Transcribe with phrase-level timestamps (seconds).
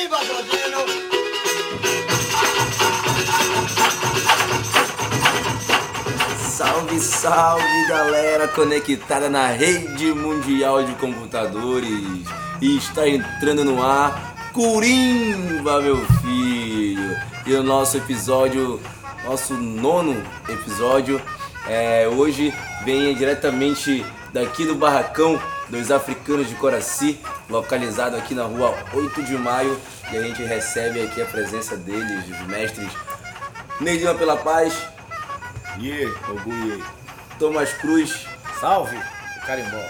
[0.00, 0.16] Viva!
[6.38, 12.26] Salve, salve galera conectada na rede mundial de computadores
[12.62, 17.16] e está entrando no ar Curimba, meu filho.
[17.44, 18.80] E o nosso episódio,
[19.24, 20.16] nosso nono
[20.48, 21.20] episódio,
[21.68, 22.54] é, hoje
[22.86, 25.38] vem diretamente daqui do barracão
[25.70, 29.80] dos africanos de Coraci, localizado aqui na rua 8 de maio.
[30.12, 32.90] E a gente recebe aqui a presença deles, os mestres
[33.80, 34.74] Neidinho pela Paz,
[35.78, 36.82] Iê, Obuiê.
[37.38, 38.26] Thomas Cruz
[38.60, 39.82] Salve, o carimbó.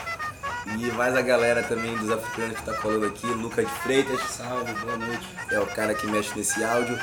[0.78, 4.72] e mais a galera também dos africanos que tá colando aqui, Luca de Freitas, Salve,
[4.74, 5.26] boa noite.
[5.50, 6.96] é o cara que mexe nesse áudio,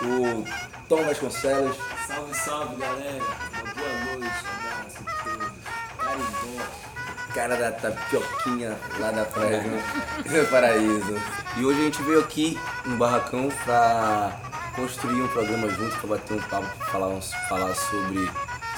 [0.00, 0.44] o
[0.88, 1.76] Tom Vasconcelos,
[2.06, 3.22] Salve, salve galera,
[3.52, 5.52] uma boa noite, abraço a todos,
[5.98, 6.89] carimbó.
[7.34, 11.20] Cara da tapioquinha lá da praia do Paraíso.
[11.56, 14.32] E hoje a gente veio aqui no barracão pra
[14.74, 18.30] construir um programa junto, pra bater um papo, pra falar, falar sobre,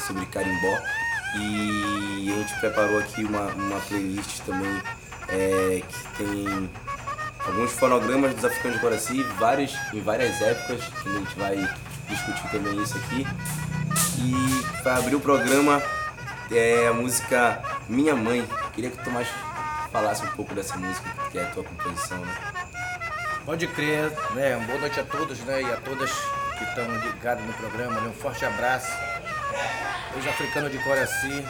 [0.07, 0.79] sobre carimbó.
[1.37, 4.83] E a gente preparou aqui uma, uma playlist também
[5.29, 6.71] é, que tem
[7.47, 11.75] alguns fonogramas dos africanos de Coraci, vários, em várias épocas, que a gente vai
[12.09, 13.27] discutir também isso aqui.
[14.19, 15.83] E para abrir o programa
[16.59, 18.47] é a música Minha Mãe.
[18.75, 19.29] Queria que o Tomás
[19.91, 22.35] falasse um pouco dessa música, que é a tua composição, né?
[23.45, 24.57] Pode crer, né?
[24.67, 25.63] Boa noite a todos, né?
[25.63, 26.11] E a todas
[26.59, 28.09] que estão ligados no programa, né?
[28.09, 28.93] Um forte abraço.
[30.19, 31.45] Os africanos de Coraci.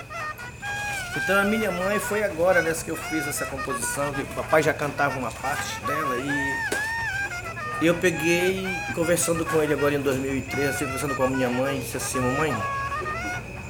[1.17, 4.63] Então a minha mãe foi agora nessa que eu fiz essa composição, que o papai
[4.63, 6.17] já cantava uma parte dela
[7.83, 11.81] e eu peguei, conversando com ele agora em 2013, assim, conversando com a minha mãe,
[11.81, 12.57] disse assim, mamãe,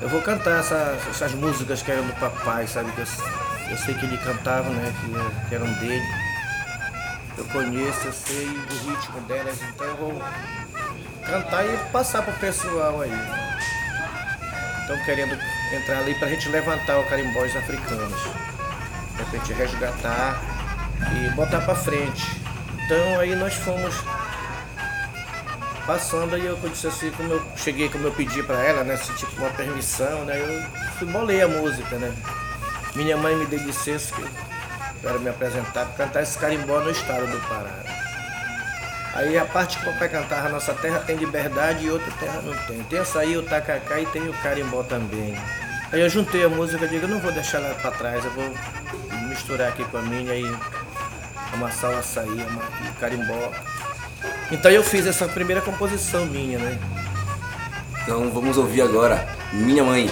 [0.03, 2.91] eu vou cantar essa- essas músicas que eram do papai, sabe?
[2.93, 3.07] Que eu,
[3.71, 4.93] eu sei que ele cantava, né?
[5.01, 6.05] Que, que eram dele.
[7.39, 10.23] Eu conheço, eu sei o ritmo delas, então eu vou
[11.25, 13.13] cantar e passar pro pessoal aí.
[14.83, 15.39] Estão querendo
[15.73, 18.21] entrar ali pra gente levantar o carimbós africanos.
[19.17, 20.41] De repente resgatar
[21.17, 22.41] e botar pra frente.
[22.85, 23.95] Então aí nós fomos
[25.87, 28.95] passando aí eu disse assim, como eu cheguei, como eu pedi pra ela, né?
[28.95, 30.39] Assim, tipo uma permissão, né?
[31.01, 32.13] Eu bolei a música, né?
[32.95, 34.15] Minha mãe me deu licença
[35.01, 37.83] quero me apresentar para cantar esse carimbó no estado do Pará.
[39.15, 42.55] Aí a parte que o papai cantava, nossa terra tem liberdade e outra terra não
[42.67, 42.83] tem.
[42.85, 45.37] Tem essa aí, o tacacá e tem o carimbó também.
[45.93, 48.55] Aí eu juntei a música e digo, não vou deixar ela para trás, eu vou
[49.29, 50.57] misturar aqui com a minha e
[51.53, 53.53] amassar o açaí, e o carimbó.
[54.51, 56.79] Então eu fiz essa primeira composição minha, né?
[58.03, 60.11] Então vamos ouvir agora Minha Mãe.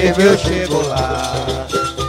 [0.00, 1.32] Mesmo eu chego lá.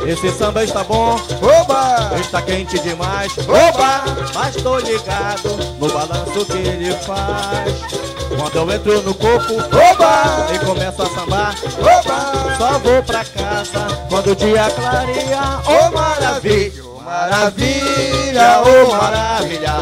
[0.05, 2.11] Esse samba está bom, oba!
[2.19, 4.03] Está quente demais, oba!
[4.33, 5.49] Mas tô ligado
[5.79, 8.01] no balanço que ele faz.
[8.35, 10.47] Quando eu entro no coco, oba!
[10.53, 12.55] E começo a sambar, oba!
[12.57, 16.91] Só vou pra casa quando o dia clareia, oh maravilha!
[17.03, 19.73] Maravilha, oh maravilha!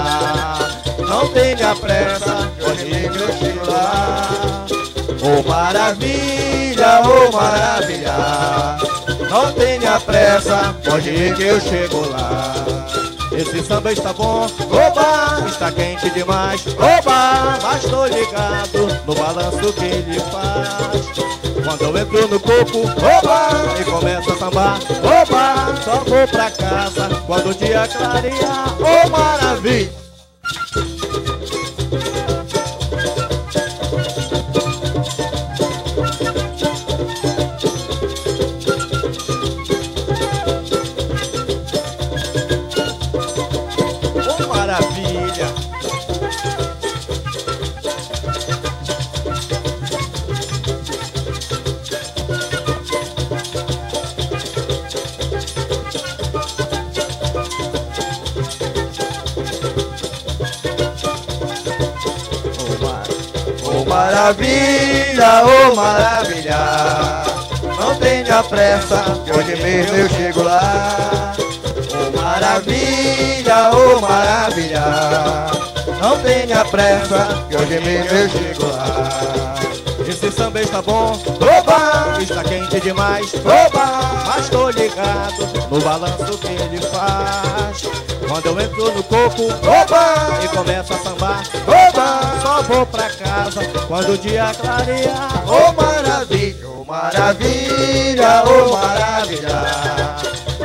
[1.08, 2.39] Não tenha pressa,
[5.32, 8.78] Oh maravilha, oh maravilha!
[9.30, 12.56] Não tenha pressa, pode ir que eu chego lá.
[13.32, 19.86] Esse samba está bom, oba, está quente demais, oba, mas tô ligado no balanço que
[19.86, 21.06] ele faz.
[21.64, 27.08] Quando eu entro no coco, oba, e começo a sambar, oba, só vou pra casa
[27.28, 28.50] quando o dia clareia,
[28.80, 29.92] oh maravilha.
[64.30, 66.58] Maravilha, oh maravilha.
[67.80, 71.34] Não tenha pressa, que hoje mesmo eu chego lá.
[71.94, 74.84] Oh maravilha, oh maravilha.
[76.02, 79.56] Não tenha pressa, que hoje mesmo eu chego lá.
[80.08, 82.22] Esse samba está bom, oba!
[82.22, 84.26] Está quente demais, oba!
[84.26, 88.09] Mas tô ligado no balanço que ele faz.
[88.30, 90.44] Quando eu entro no coco, oba!
[90.44, 92.40] E começo a sambar, oba!
[92.44, 95.16] Só vou pra casa quando o dia clareia,
[95.48, 99.50] oh maravilha, oh maravilha, oh maravilha.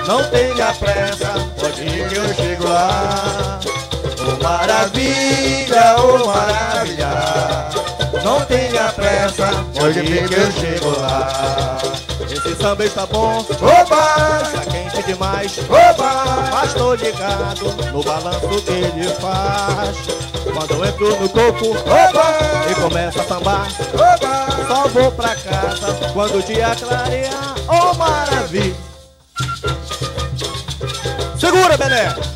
[0.06, 3.58] Não tenha pressa, pode ir que eu chego lá.
[4.20, 7.08] Oh maravilha, oh maravilha.
[8.22, 11.78] Não tenha pressa, pode ir que eu chego lá.
[12.30, 14.83] Esse samba está bom, oba!
[14.94, 16.50] Quente demais, oba!
[16.52, 19.96] Mas tô ligado no balanço que ele faz.
[20.44, 22.70] Quando eu entro no coco, oba!
[22.70, 24.66] E começa a sambar, oba!
[24.68, 27.30] Só vou pra casa quando o dia clareia,
[27.68, 28.76] oh maravilha!
[31.38, 32.33] Segura, Bené!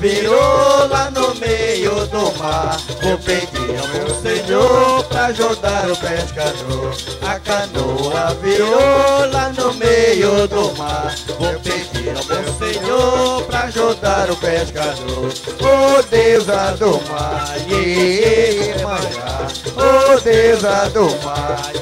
[0.00, 2.76] Virou lá no meio do mar.
[3.02, 6.94] Vou pedir ao meu senhor pra ajudar o pescador.
[7.22, 11.14] A canoa virou lá no meio do mar.
[11.38, 15.32] Vou pedir ao meu senhor pra ajudar o pescador.
[15.60, 19.39] Ô deusa do mar, Iemanjá.
[19.76, 21.72] Ô deusa do mar,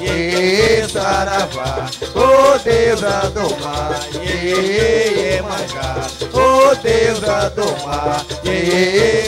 [0.92, 1.86] Saravá.
[2.14, 5.96] Ô deusa do mar, Iemanjá.
[6.32, 8.24] Ô deusa do mar,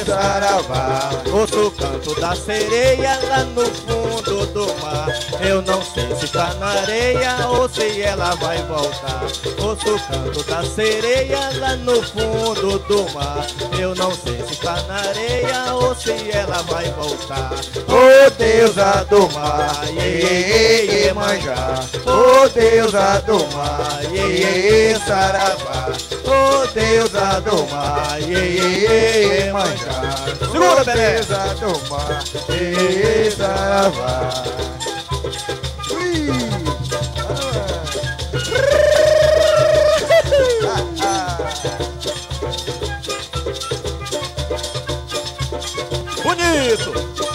[0.07, 1.11] Saravá.
[1.33, 5.09] Ouço o canto da sereia lá no fundo do mar.
[5.40, 9.23] Eu não sei se está na areia ou se ela vai voltar.
[9.62, 13.47] Ouço o canto da sereia lá no fundo do mar.
[13.79, 17.52] Eu não sei se está na areia ou se ela vai voltar.
[18.50, 21.80] Deusa do mar, Iê, Iemanjá.
[22.04, 25.92] Ô deusa do mar, Iê, Saravá.
[26.25, 29.99] Ô deusa do mar, Iê, Iemanjá.
[30.40, 34.33] Segura, deusa do mar, Iê, Saravá.
[40.66, 41.38] Ah, ah.
[46.25, 47.30] Bonito!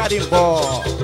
[0.00, 0.99] Carimbó.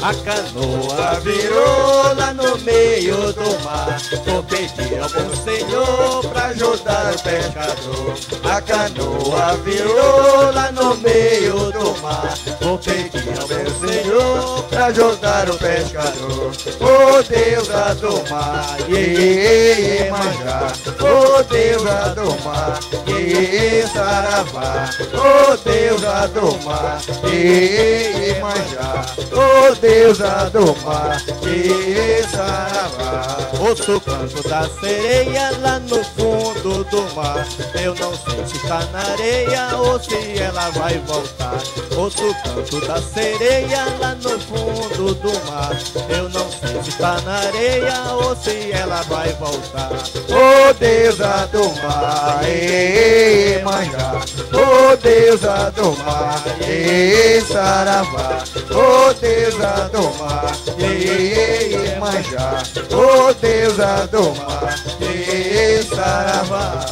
[0.00, 4.00] A canoa virou lá no meio do mar.
[4.24, 8.14] Vou pedir ao bom Senhor pra ajudar o pescador.
[8.44, 12.32] A canoa virou lá no meio do mar.
[12.60, 16.52] Vou pedir ao meu Senhor pra ajudar o pescador.
[16.80, 17.68] Oh Deus
[18.00, 20.72] do mar, e manjar.
[21.00, 21.82] Oh Deus
[22.14, 22.78] do mar,
[23.08, 24.90] e saravá.
[25.12, 26.00] Oh Deus
[26.30, 27.00] do mar,
[27.32, 29.06] e manjar.
[29.32, 33.38] Oh Deus deusa do mar e saravá.
[33.58, 37.46] Ouço o canto da sereia lá no fundo do mar.
[37.74, 41.58] Eu não sei se está na areia ou se ela vai voltar.
[41.96, 45.76] Ouço o canto da sereia lá no fundo do mar.
[46.08, 49.90] Eu não sei se está na areia ou se ela vai voltar.
[49.92, 54.20] Ô oh, deusa do mar, e manjá.
[54.52, 58.44] Ô oh, deusa do mar, e saravá.
[58.70, 66.84] Ô oh, deusa do mar, e manjá, ô deusa do mar, e saravá.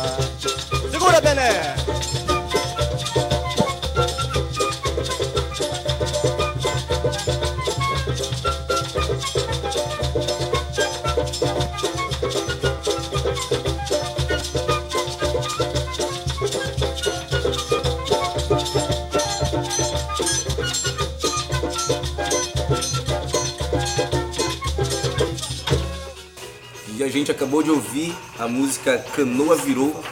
[0.90, 1.85] Segura, Bené!
[27.08, 30.02] Gente acabou de ouvir a música Canoa Virou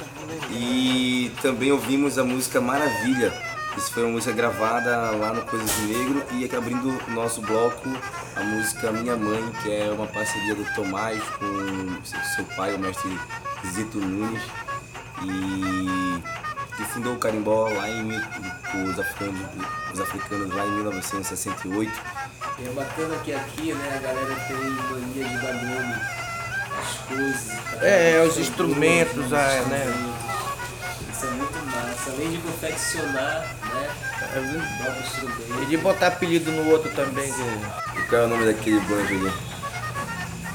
[0.50, 3.32] e também ouvimos a música Maravilha.
[3.76, 7.88] Isso foi uma música gravada lá no Coisas de Negro e abrindo o nosso bloco
[8.36, 13.18] a música Minha Mãe, que é uma parceria do Tomás com seu pai, o mestre
[13.72, 14.42] Zito Nunes,
[15.22, 16.22] e
[16.76, 19.40] que fundou o carimbó lá em os africanos,
[19.92, 21.92] os africanos lá em 1968.
[22.64, 26.23] É bacana que aqui, né, a galera tem mania de dar nome
[27.08, 27.48] coisas.
[27.82, 30.12] É, os instrumentos, ah, né?
[31.12, 32.10] Isso é muito massa.
[32.10, 33.90] Além de confeccionar, né?
[34.84, 35.62] Novos instrumentos.
[35.62, 37.32] E de botar apelido no outro também.
[37.32, 38.00] Que...
[38.00, 39.32] E qual é o nome daquele banjo ali?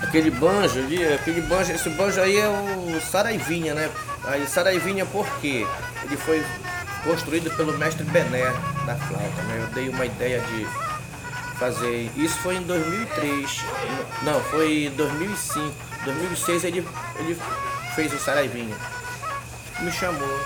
[0.02, 3.90] Aquele banjo ali, aquele banjo, esse banjo aí é o Saraivinha, né?
[4.26, 5.68] Aí Saraivinha por quê?
[6.04, 6.44] Ele foi
[7.04, 8.46] construído pelo mestre Bené
[8.86, 9.60] da flauta, né?
[9.62, 10.68] Eu dei uma ideia de
[11.60, 12.10] fazer.
[12.16, 13.66] Isso foi em 2003.
[14.24, 16.88] Não, foi em 2005 2006 ele,
[17.18, 17.38] ele
[17.96, 18.76] fez o Saraivinha.
[19.80, 20.40] Me chamou.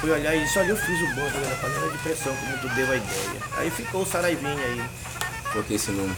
[0.00, 2.68] Fui olhar e disse, olha, eu fiz o bonde na panela de pressão, como tu
[2.70, 3.42] deu a ideia.
[3.58, 4.84] Aí ficou o Saraivinha aí.
[5.52, 6.14] Por que esse nome?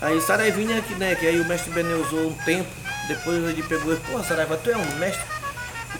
[0.00, 2.68] Aí Saraivinha que, né, que aí o mestre Benê usou um tempo,
[3.06, 5.24] depois ele pegou e pô, Saraiva, tu é um mestre,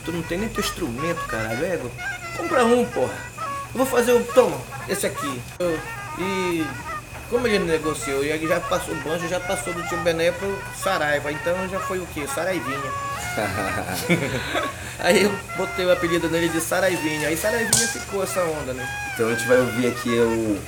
[0.04, 1.90] tu não tem nem teu instrumento, caralho, ego.
[2.36, 3.14] Compra um, porra.
[3.72, 4.24] Eu vou fazer o.
[4.24, 5.40] Toma, esse aqui.
[5.58, 5.78] Eu,
[6.18, 6.66] e
[7.34, 10.56] como ele negociou e ele já passou o banjo, já passou do tio Bené pro
[10.80, 12.24] Saraiva, então já foi o que?
[12.28, 12.78] Saraivinha.
[15.00, 18.88] aí eu botei o apelido nele de Saraivinha, aí Saraivinha ficou essa onda, né?
[19.12, 20.60] Então a gente vai ouvir aqui o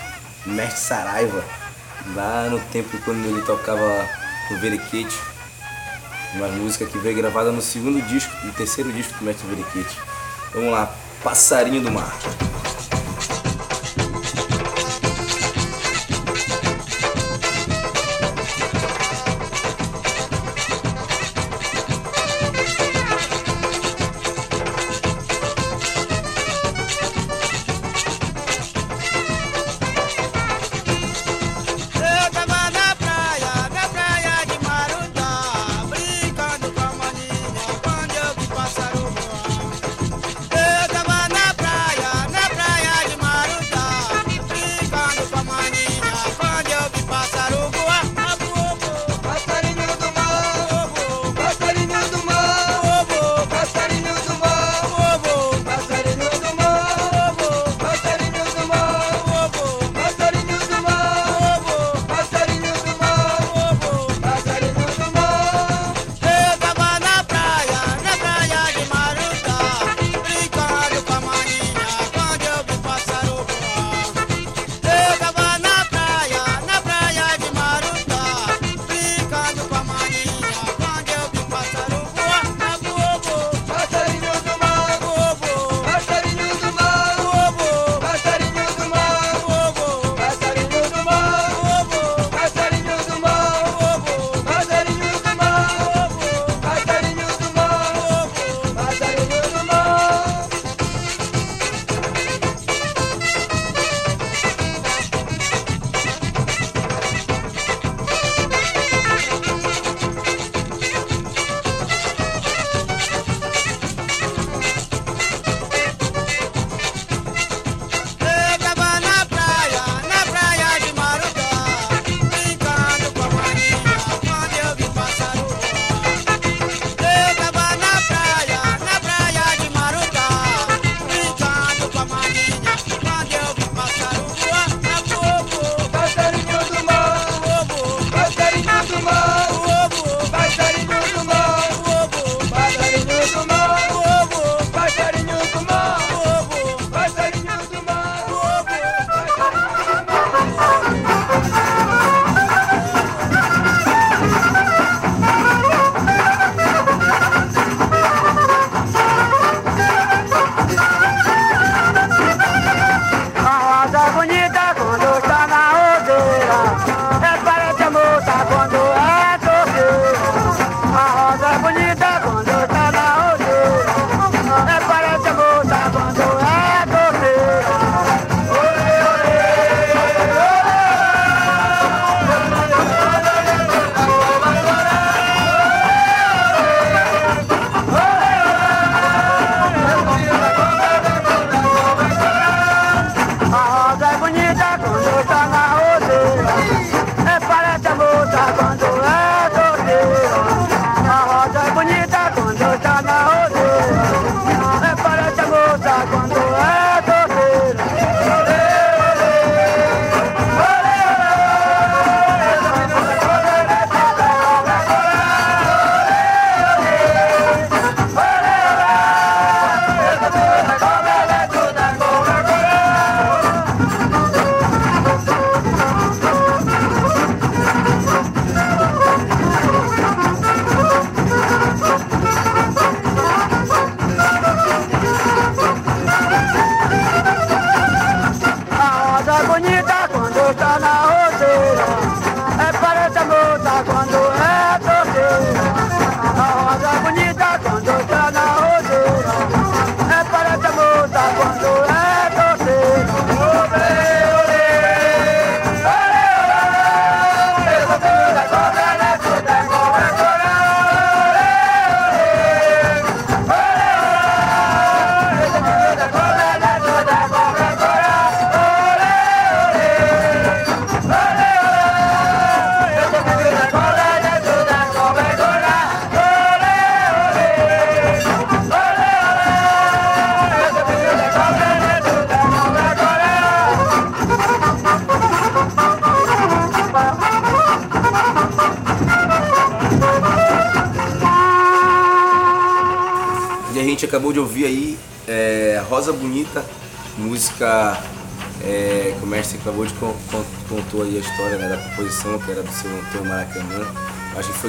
[0.44, 1.44] Mestre Saraiva,
[2.16, 4.04] lá no tempo quando ele tocava
[4.50, 5.16] no Veriquete,
[6.34, 9.96] uma música que veio gravada no segundo disco, no terceiro disco do Mestre Veriquete.
[10.52, 10.92] Vamos lá,
[11.22, 12.12] Passarinho do Mar.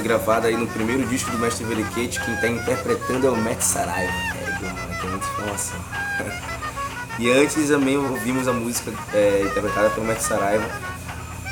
[0.08, 4.10] Gravada aí no primeiro disco do mestre Veriquete, quem está interpretando é o Matt Saraiva.
[4.10, 5.78] É, mano, tem muita informação.
[7.20, 10.64] e antes também ouvimos a música é, interpretada pelo Matt Saraiva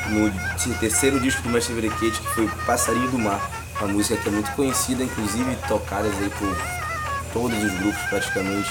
[0.09, 0.33] no
[0.79, 3.47] terceiro disco do mestre Veriquete, que foi Passarinho do Mar.
[3.79, 6.57] Uma música que é muito conhecida, inclusive tocada aí por
[7.35, 8.71] todos os grupos praticamente,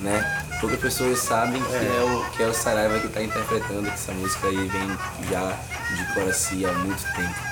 [0.00, 0.44] né?
[0.60, 4.10] Poucas pessoas sabem que é, o, que é o Saraiva que está interpretando, que essa
[4.10, 4.98] música aí vem
[5.30, 5.56] já
[5.94, 7.49] de Coraci há muito tempo?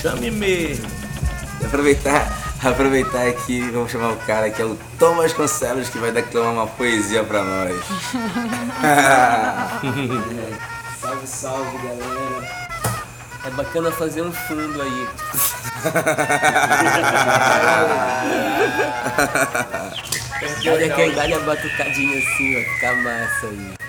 [0.00, 0.80] Chame-me!
[1.64, 2.32] Aproveitar,
[2.62, 6.68] aproveitar aqui, vamos chamar o cara que é o Thomas Concelos, que vai declamar uma
[6.68, 7.74] poesia pra nós.
[11.00, 12.62] salve, salve, galera.
[13.44, 15.08] É bacana fazer um fundo aí.
[20.70, 22.60] Olha que idade a batucadinha assim, ó.
[22.74, 23.81] Fica massa aí.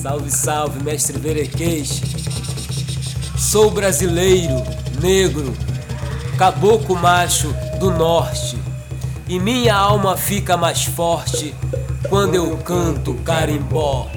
[0.00, 2.00] Salve, salve, mestre Berequês.
[3.36, 4.62] Sou brasileiro,
[5.00, 5.54] negro,
[6.36, 8.58] caboclo macho do norte.
[9.28, 11.54] E minha alma fica mais forte
[12.08, 14.10] quando eu canto carimbó.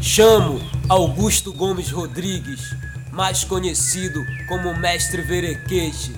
[0.00, 2.74] Chamo Augusto Gomes Rodrigues,
[3.12, 6.12] mais conhecido como Mestre Verequete,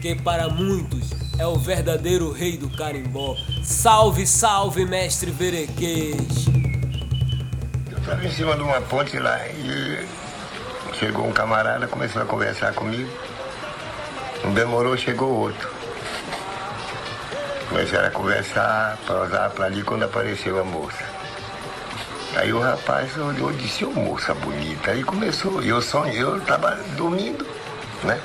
[0.00, 3.36] que para muitos é o verdadeiro rei do carimbó.
[3.62, 6.46] Salve, salve, Mestre Verequete!
[7.90, 10.06] Eu estava em cima de uma ponte lá e
[10.98, 13.10] chegou um camarada, começou a conversar comigo.
[14.44, 15.68] Não demorou, chegou outro.
[17.68, 21.04] Começaram a conversar, para usar para ali quando apareceu a moça.
[22.36, 24.92] Aí o rapaz olhou e disse, ô moça bonita.
[24.92, 27.46] Aí começou, eu sonhei, eu estava dormindo,
[28.04, 28.20] né?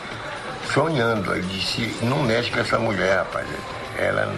[0.73, 1.34] Sonhando.
[1.34, 3.47] Aí disse, não mexe com essa mulher, rapaz.
[3.97, 4.34] Ela,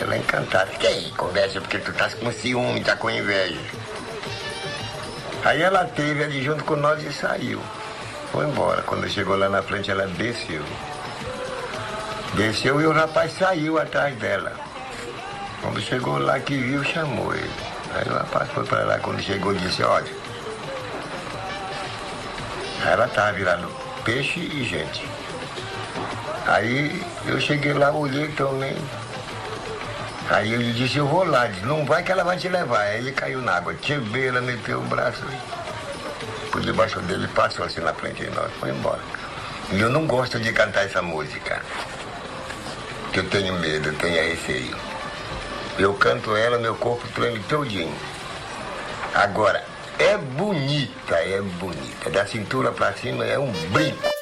[0.00, 0.70] ela é encantada.
[0.72, 3.60] Que aí, conversa porque tu tá com ciúme, tá com inveja.
[5.44, 7.60] Aí ela teve ali junto com nós e saiu.
[8.32, 8.82] Foi embora.
[8.82, 10.62] Quando chegou lá na frente, ela desceu.
[12.34, 14.52] Desceu e o rapaz saiu atrás dela.
[15.62, 17.50] Quando chegou lá que viu, chamou ele.
[17.94, 20.10] Aí o rapaz foi para lá, quando chegou disse, olha,
[22.84, 23.70] ela estava virando
[24.04, 25.13] peixe e gente.
[26.46, 28.76] Aí eu cheguei lá, olhei também.
[30.30, 32.80] Aí ele disse, eu vou lá, disse, não vai que ela vai te levar.
[32.80, 35.22] Aí ele caiu na água, tchebei, meteu o braço
[36.50, 39.00] por debaixo dele, passou assim na frente de nós, foi embora.
[39.72, 41.60] E eu não gosto de cantar essa música.
[43.12, 44.76] Que eu tenho medo, eu tenho receio.
[45.78, 47.94] Eu canto ela, meu corpo treme todinho.
[49.14, 49.64] Agora,
[49.98, 52.10] é bonita, é bonita.
[52.10, 54.13] Da cintura pra cima é um brinco.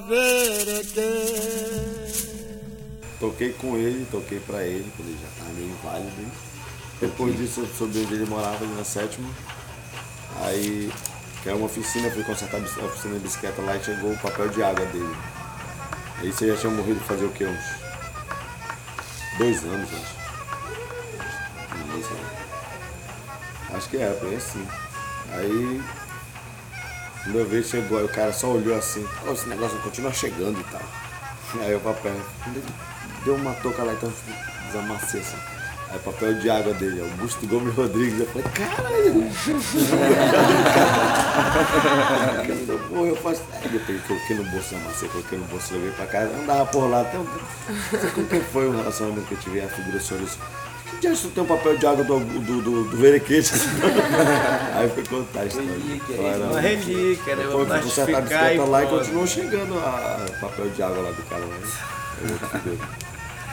[0.00, 1.24] Berequê.
[3.18, 6.20] Toquei com ele, toquei pra ele, quando ele já tava meio inválido.
[6.20, 6.32] hein?
[7.00, 9.28] Depois disso eu soube onde ele morava, ali na sétima.
[10.42, 10.90] Aí,
[11.42, 14.48] que era uma oficina, fui consertar a oficina de bicicleta lá e chegou o papel
[14.48, 15.16] de água dele.
[16.18, 17.44] Aí você já tinha morrido fazer o quê?
[17.44, 17.64] Uns
[19.38, 20.20] dois anos, acho.
[23.72, 24.66] Acho que era, foi assim.
[25.32, 25.82] Aí,
[27.24, 30.58] quando eu vi, chegou, aí o cara só olhou assim, "Ó, esse negócio continua chegando
[30.60, 30.80] e tal.
[31.62, 32.14] Aí o papel,
[33.24, 34.12] deu uma toca lá, então
[34.66, 35.36] desamassei assim.
[35.90, 39.28] Aí o papel de água dele, Augusto Gomes Rodrigues, eu falei, caralho!
[42.88, 43.42] Porra, eu faço.
[43.60, 47.00] Aí depois coloquei no bolso, amassei, coloquei no bolso, levei pra casa, andava por lá,
[47.00, 47.24] até um...
[47.24, 50.38] Não que foi o relacionamento que eu tive, a figura disse,
[50.90, 53.52] que dia tu tem um papel de água do, do, do, do Verequete?
[54.74, 55.68] Aí foi contar a história.
[55.70, 57.44] Relíquia, é Uma relíquia, né?
[57.50, 61.42] Fui consertar a bicicleta lá e continuou chegando a papel de água lá do cara.
[61.44, 62.78] Né?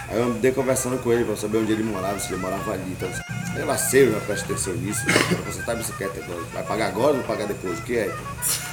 [0.10, 2.84] Aí eu andei conversando com ele pra saber onde ele morava, se ele morava ali.
[2.91, 3.10] Então,
[3.56, 5.02] eu laceiro, já presta atenção nisso.
[5.06, 6.41] Vou consertar a bicicleta agora.
[6.54, 7.78] Vai pagar agora ou vai pagar depois?
[7.80, 8.06] O que é?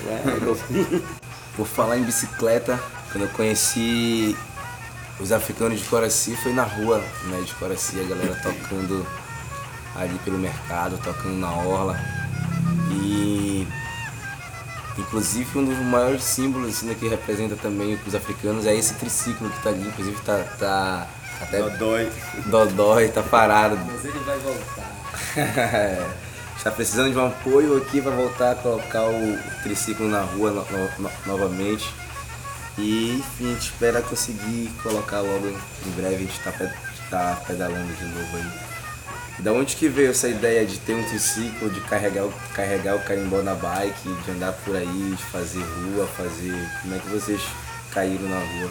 [0.07, 1.03] É, eu-
[1.57, 2.79] Por falar em bicicleta,
[3.11, 4.37] quando eu conheci
[5.21, 9.07] os africanos de Coraci foi na rua né, de Coraci, a galera tocando
[9.97, 11.99] ali pelo mercado, tocando na orla.
[12.91, 13.67] E
[14.99, 19.49] inclusive um dos maiores símbolos assim, né, que representa também os africanos é esse triciclo
[19.51, 21.07] que tá ali, inclusive tá, tá
[21.41, 22.13] até Dodói.
[22.47, 23.77] dodói, tá parado.
[23.87, 24.91] Mas ele vai voltar.
[26.57, 30.65] Está precisando de um apoio aqui para voltar a colocar o triciclo na rua no-
[30.71, 31.93] no- no- novamente.
[32.77, 36.53] E enfim, a gente espera conseguir colocar logo em breve, a gente está
[37.09, 38.75] tá pedalando de novo aí.
[39.39, 43.43] Da onde que veio essa ideia de ter um triciclo, de carregar, carregar o carimbó
[43.43, 46.71] na bike, de andar por aí, de fazer rua, fazer.
[46.83, 47.41] Como é que vocês
[47.93, 48.71] caíram na rua?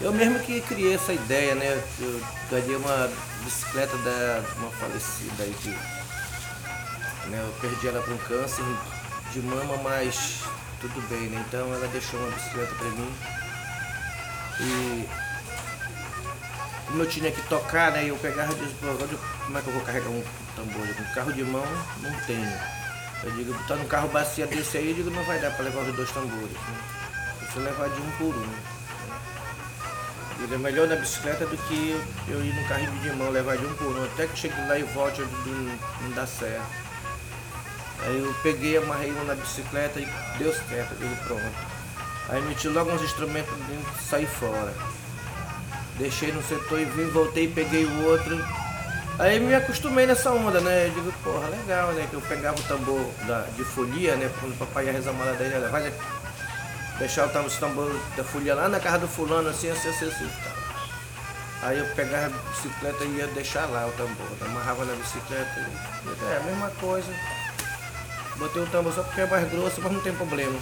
[0.00, 1.80] Eu mesmo que criei essa ideia, né?
[2.00, 2.20] Eu
[2.50, 3.10] ganhei uma
[3.44, 5.68] bicicleta da uma falecida aí que
[7.28, 8.64] né, eu perdi ela com câncer
[9.32, 10.42] de mama, mas
[10.82, 11.42] tudo bem, né?
[11.48, 13.12] Então ela deixou uma bicicleta pra mim.
[14.60, 15.08] E
[16.86, 18.04] como eu tinha que tocar, né?
[18.06, 20.24] Eu pegava e disse, "Pô, agora eu- como é que eu vou carregar um
[20.56, 20.86] tambor?
[20.94, 21.64] Com carro de mão
[22.02, 22.52] não tenho.
[23.24, 25.82] Eu digo, botar no carro bacia desse aí, eu digo, não vai dar para levar
[25.82, 26.52] os dois tambores.
[26.52, 26.78] Né?
[27.40, 28.82] Eu fui levar de um por um.
[30.42, 33.64] Ele é melhor na bicicleta do que eu, ir no carrinho de mão, levar de
[33.64, 34.04] um por um.
[34.06, 36.81] Até que chegue lá e volte, não dá certo.
[38.04, 41.42] Aí eu peguei, amarrei um na bicicleta e deu certo, digo, pronto.
[42.28, 44.72] Aí meti logo uns instrumentos dentro e saí fora.
[45.98, 48.42] Deixei no setor e vim, voltei, peguei o outro.
[49.18, 50.86] Aí me acostumei nessa onda, né?
[50.86, 52.06] Eu digo, porra, legal, né?
[52.08, 54.30] Que eu pegava o tambor da, de folia, né?
[54.40, 55.92] Quando o papai ia rezar malada dele, vai né?
[56.98, 60.30] deixar o tambor da folia lá na casa do fulano, assim, assim, assim, assim.
[61.62, 64.26] Aí eu pegava a bicicleta e ia deixar lá o tambor.
[64.40, 66.32] Amarrava na bicicleta e.
[66.32, 67.12] É a mesma coisa.
[68.42, 70.58] Botei o tambor só porque é mais grosso, mas não tem problema.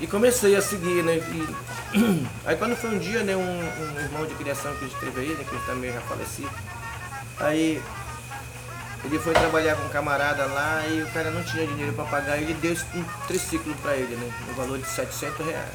[0.00, 1.16] E comecei a seguir, né?
[1.16, 5.28] E- Aí quando foi um dia, né, um, um irmão de criação que esteve aí,
[5.34, 6.48] né, que também já falecido,
[7.40, 7.82] aí
[9.04, 12.38] ele foi trabalhar com um camarada lá e o cara não tinha dinheiro para pagar,
[12.38, 14.32] ele deu um triciclo para ele, né?
[14.48, 15.68] No valor de 700 reais.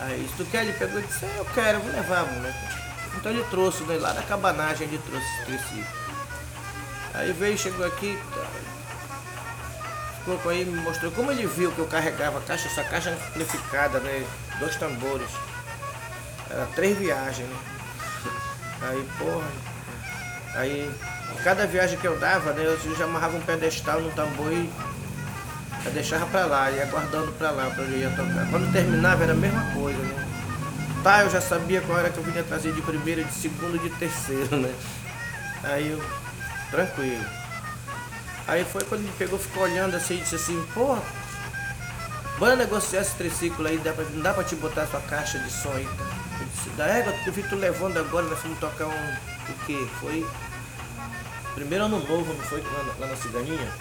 [0.00, 2.58] Aí, se tu quer, ele pegou e disse, "É, eu quero, eu vou levar, moleque.
[3.16, 3.98] Então ele trouxe, né?
[4.00, 5.98] Lá da cabanagem ele trouxe esse triciclo.
[7.14, 8.16] Aí veio, chegou aqui,
[10.28, 13.98] colocou aí, me mostrou como ele viu que eu carregava a caixa, essa caixa amplificada,
[14.00, 14.26] né?
[14.58, 15.30] Dois tambores.
[16.50, 17.56] Era três viagens, né?
[18.82, 19.48] Aí, porra.
[20.54, 20.90] Aí,
[21.42, 22.62] cada viagem que eu dava, né?
[22.62, 24.70] Eu já amarrava um pedestal no tambor e
[25.86, 28.50] eu deixava pra lá, ia guardando pra lá, pra eu ia tocar.
[28.50, 30.28] Quando terminava era a mesma coisa, né?
[31.02, 33.88] Tá, eu já sabia qual era que eu vinha trazer de primeiro, de segundo, de
[33.96, 34.74] terceiro, né?
[35.64, 36.02] Aí eu,
[36.70, 37.37] tranquilo.
[38.48, 41.02] Aí foi quando ele pegou, ficou olhando assim e disse assim, porra,
[42.38, 45.50] bora negociar esse triciclo aí, dá pra, não dá pra te botar sua caixa de
[45.52, 45.84] som aí.
[45.98, 46.04] tá?
[46.40, 48.90] Eu disse, da égua, eu vi tu levando agora, nós fomos tocar um.
[49.50, 49.86] O quê?
[50.00, 50.26] Foi.
[51.54, 53.72] Primeiro ano novo, não foi lá, na- lá na Ciganinha?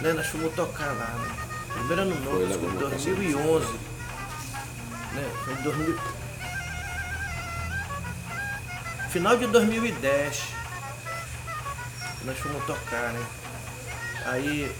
[0.00, 1.36] Né, nós fomos tocar lá, né?
[1.74, 3.66] Primeiro ano novo, Foi, levou em uma 2011.
[5.12, 5.30] Né?
[5.44, 5.98] Foi em 2000.
[9.10, 10.42] Final de 2010
[12.24, 13.26] nós fomos tocar, né?
[14.26, 14.74] Aí,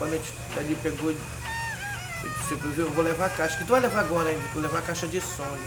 [0.00, 4.00] a gente ali pegou, eu disse, eu vou levar a caixa, que tu vai levar
[4.00, 5.58] agora ainda, vou levar a caixa de som.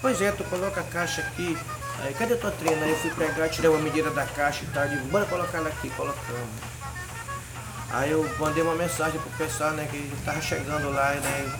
[0.00, 1.56] Pois é, tu coloca a caixa aqui,
[2.00, 2.84] aí cadê tua treina?
[2.84, 5.68] Aí eu fui pegar, tirei uma medida da caixa e tal, digo, bora colocar ela
[5.68, 6.48] aqui, colocamos.
[7.90, 11.58] Aí eu mandei uma mensagem pro pessoal, né, que tava chegando lá, né,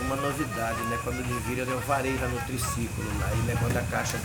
[0.00, 3.82] uma novidade, né, quando eles viram, eu varei lá no triciclo lá, e levando a
[3.90, 4.18] caixa.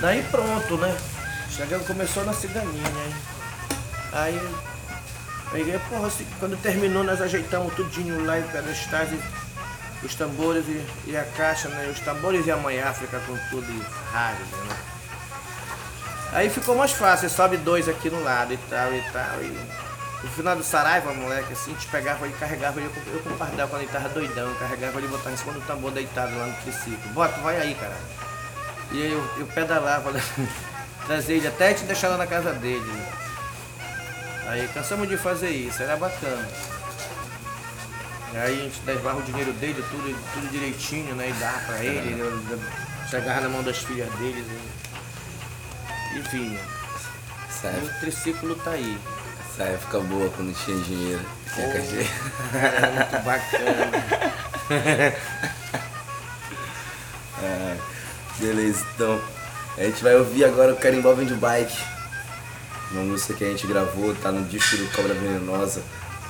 [0.00, 0.96] Daí pronto, né,
[1.50, 3.14] chegando, começou na ciganinha, hein.
[4.12, 4.50] Aí,
[5.50, 10.86] peguei, porra, assim, quando terminou nós ajeitamos tudinho lá, e pedestais, e os tambores e,
[11.06, 14.76] e a caixa, né, os tambores e a mãe África com tudo, e rádio, né.
[16.32, 19.40] Aí ficou mais fácil, sobe dois aqui no lado e tal e tal.
[19.40, 19.56] E
[20.24, 23.30] no final do Saraiva, moleque, assim, a gente pegava ele, carregava ele, eu eu com
[23.30, 26.36] o pardal quando ele tava doidão, carregava ele e botava em cima do tambor deitado
[26.36, 27.12] lá no triciclo.
[27.12, 27.96] Bota, vai aí, cara.
[28.92, 30.12] E aí eu, eu pedalava,
[31.06, 32.84] trazia ele até te deixar lá na casa dele.
[34.46, 36.48] Aí cansamos de fazer isso, era bacana.
[38.34, 41.28] Aí a gente levava o dinheiro dele, tudo, tudo direitinho, né?
[41.30, 42.60] E dava pra ele, ele eu-
[43.08, 44.44] chegava na mão das filhas dele.
[46.14, 46.60] E vinha.
[47.82, 48.98] O triciclo tá aí.
[49.50, 51.24] essa época boa quando tinha dinheiro.
[51.54, 52.06] Tinha cachê.
[52.54, 54.34] Era muito bacana.
[57.42, 57.76] É,
[58.38, 59.20] beleza, então
[59.76, 61.76] a gente vai ouvir agora o Carimbó Vem de Bike.
[62.92, 65.82] Uma música que a gente gravou, tá no disco do Cobra Venenosa.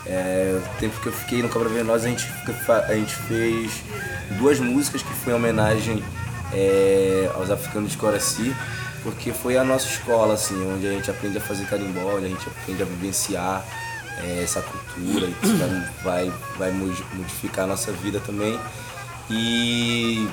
[0.07, 2.27] É, o tempo que eu fiquei no Cobra Venenosa a gente,
[2.69, 3.83] a gente fez
[4.39, 6.03] duas músicas que foi em homenagem
[6.53, 8.55] é, aos africanos de Coraci,
[9.03, 12.29] porque foi a nossa escola, assim, onde a gente aprende a fazer carimbó, onde a
[12.29, 13.65] gente aprende a vivenciar
[14.23, 18.59] é, essa cultura, isso vai, vai, vai modi- modificar a nossa vida também.
[19.31, 20.29] E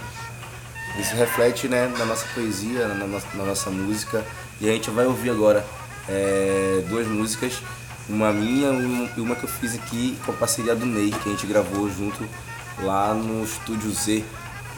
[0.99, 4.23] isso reflete né, na nossa poesia, na, nossa- na nossa música.
[4.59, 5.65] E a gente vai ouvir agora
[6.09, 7.53] é, duas músicas,
[8.09, 8.69] uma minha
[9.15, 11.89] e uma- que eu fiz aqui com a parceria do Ney, que a gente gravou
[11.89, 12.27] junto
[12.83, 14.23] lá no Estúdio Z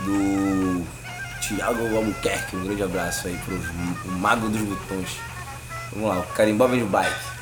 [0.05, 0.85] do
[1.41, 2.55] Thiago Albuquerque.
[2.55, 5.17] Um grande abraço aí pro o Mago dos Botões.
[5.91, 7.32] Vamos lá, o Carimbó vem de bike.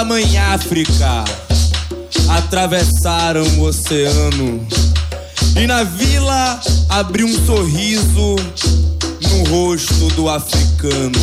[0.00, 1.24] Da mãe África
[2.30, 4.66] atravessaram o oceano
[5.60, 8.36] e na vila abriu um sorriso
[9.28, 11.20] no rosto do africano.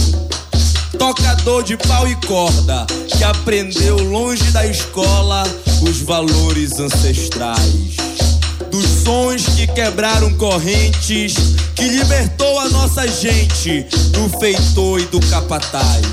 [0.95, 2.86] Tocador de pau e corda
[3.17, 5.43] que aprendeu longe da escola
[5.82, 7.97] os valores ancestrais.
[8.69, 11.34] Dos sons que quebraram correntes,
[11.75, 16.05] que libertou a nossa gente do feitor e do capataz.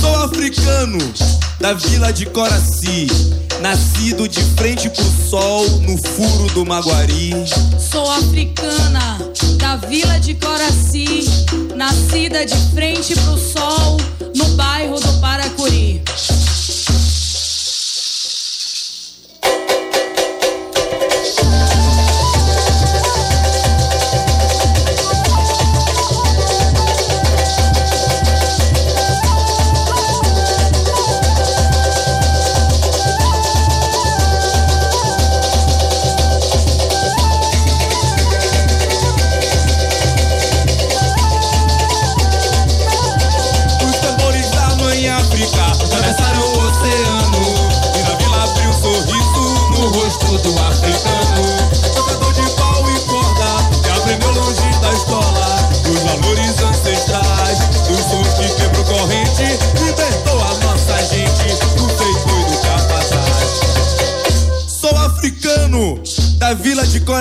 [0.00, 0.98] Sou africano
[1.62, 3.06] da vila de Coraci,
[3.60, 7.30] nascido de frente pro sol no furo do Maguari.
[7.78, 9.16] Sou africana
[9.58, 11.24] da vila de Coraci,
[11.76, 13.96] nascida de frente pro sol
[14.34, 16.02] no bairro do Paracuri.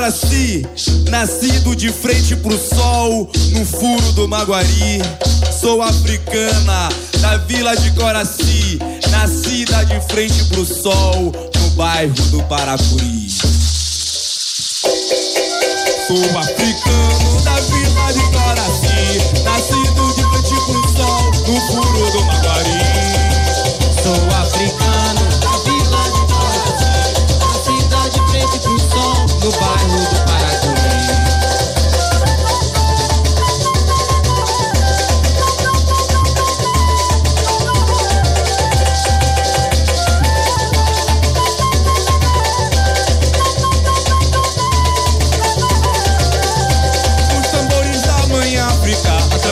[0.02, 0.66] Coraci,
[1.12, 5.00] nascido de frente pro sol no furo do Maguari.
[5.60, 6.90] Sou africana
[7.20, 8.80] da vila de Coraci,
[9.12, 13.30] nascida de frente pro sol no bairro do Paracuri.
[16.08, 22.41] Sou africano da vila de Coraci, nascido de frente pro sol no furo do Maguari.
[29.42, 30.32] No bairro do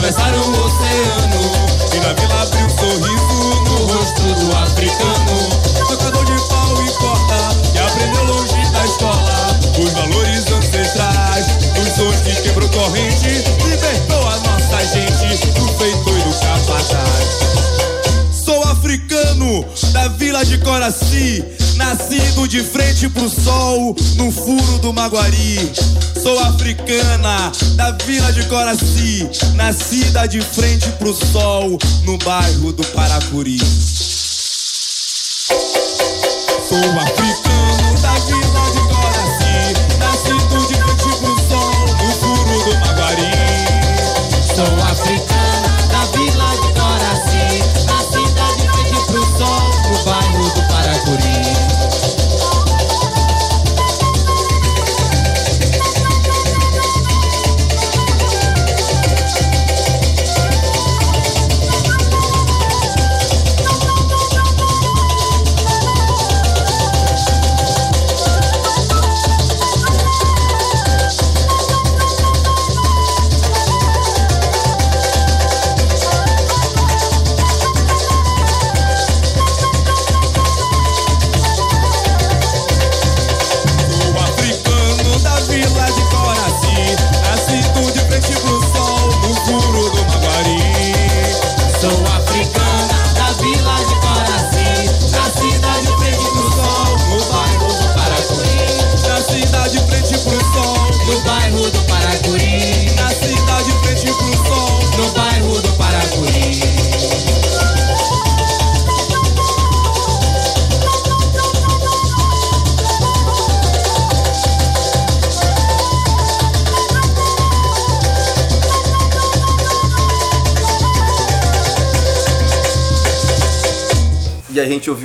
[0.00, 1.42] atravessaram o oceano
[1.94, 4.69] e na vila abriu um sorriso no rosto do africano.
[12.00, 13.28] Sons que quebrou corrente,
[13.68, 17.28] libertou a nossa gente do feito e do capataz.
[18.32, 21.44] Sou africano da vila de Coraci,
[21.76, 25.70] nascido de frente pro sol no furo do Maguari.
[26.22, 33.58] Sou africana da vila de Coraci, nascida de frente pro sol no bairro do Paracuri.
[36.68, 37.49] Sou africano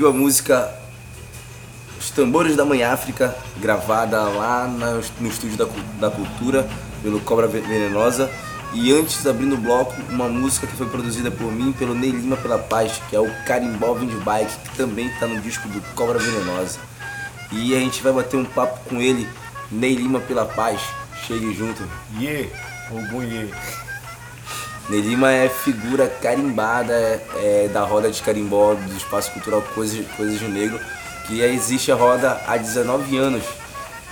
[0.05, 0.71] ouviu a música
[1.99, 5.65] Os Tambores da Mãe África, gravada lá no Estúdio da,
[5.99, 6.67] da Cultura,
[7.01, 8.29] pelo Cobra Ve- Venenosa.
[8.73, 12.35] E antes, abrindo o bloco, uma música que foi produzida por mim, pelo Ney Lima
[12.35, 16.19] Pela Paz, que é o Carimbó Vind Bike, que também está no disco do Cobra
[16.19, 16.79] Venenosa.
[17.51, 19.27] E a gente vai bater um papo com ele,
[19.71, 20.81] Ney Lima Pela Paz.
[21.25, 21.81] Chegue junto.
[22.19, 22.49] Ye,
[22.91, 23.49] Ogum Ye.
[24.89, 26.93] Nelima é figura carimbada
[27.38, 30.79] é, da roda de carimbó do Espaço Cultural Coisas, Coisas de Negro,
[31.25, 33.43] que existe a roda há 19 anos.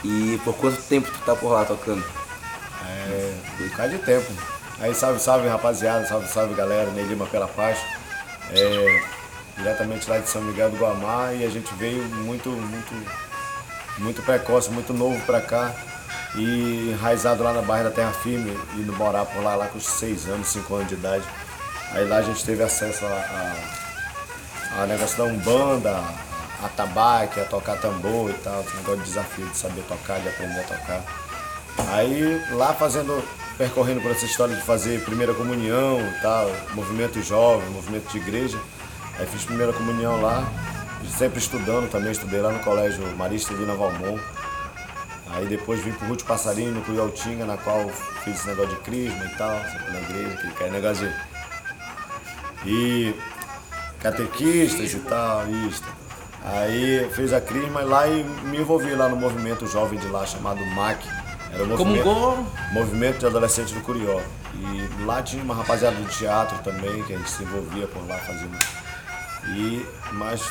[0.04, 2.04] E por quanto tempo tu tá por lá tocando?
[2.88, 4.32] É, um bocado de tempo.
[4.80, 7.78] Aí salve, salve rapaziada, salve, salve galera, Nelima pela paz.
[8.52, 9.04] É,
[9.56, 13.06] diretamente lá de São Miguel do Guamá e a gente veio muito, muito,
[14.00, 15.74] muito precoce, muito novo pra cá
[16.36, 20.28] e enraizado lá na Barra da Terra Firme, indo morar por lá, lá com 6
[20.28, 21.24] anos, 5 anos de idade.
[21.92, 23.56] Aí lá a gente teve acesso a,
[24.78, 25.92] a, a negócio da Umbanda,
[26.64, 30.30] a tabaque, a tocar tambor e tal, esse negócio de desafio de saber tocar, de
[30.30, 31.04] aprender a tocar.
[31.92, 33.24] Aí lá fazendo,
[33.58, 38.58] percorrendo por essa história de fazer primeira comunhão e tal, movimento jovem, movimento de igreja.
[39.20, 40.48] Aí fiz primeira comunhão lá,
[41.16, 44.20] sempre estudando também, estudei lá no colégio Marista Vina Valmont.
[45.34, 47.90] Aí depois vim pro Ruth Passarinho, no Curialtinga, na qual
[48.24, 52.70] fiz esse negócio de crisma e tal, sempre na igreja, aquele cara, negócio de.
[52.70, 53.16] E
[54.00, 55.88] catequistas e tal, isto.
[56.46, 60.26] Aí fiz a crisma e lá e me envolvi lá no movimento jovem de lá
[60.26, 61.04] chamado MAC.
[61.52, 62.48] Era o movimento, Comungou?
[62.72, 64.22] movimento de adolescentes do Curió.
[64.54, 68.18] E lá tinha uma rapaziada de teatro também, que a gente se envolvia por lá
[68.18, 68.58] fazendo.
[69.56, 70.48] E, mas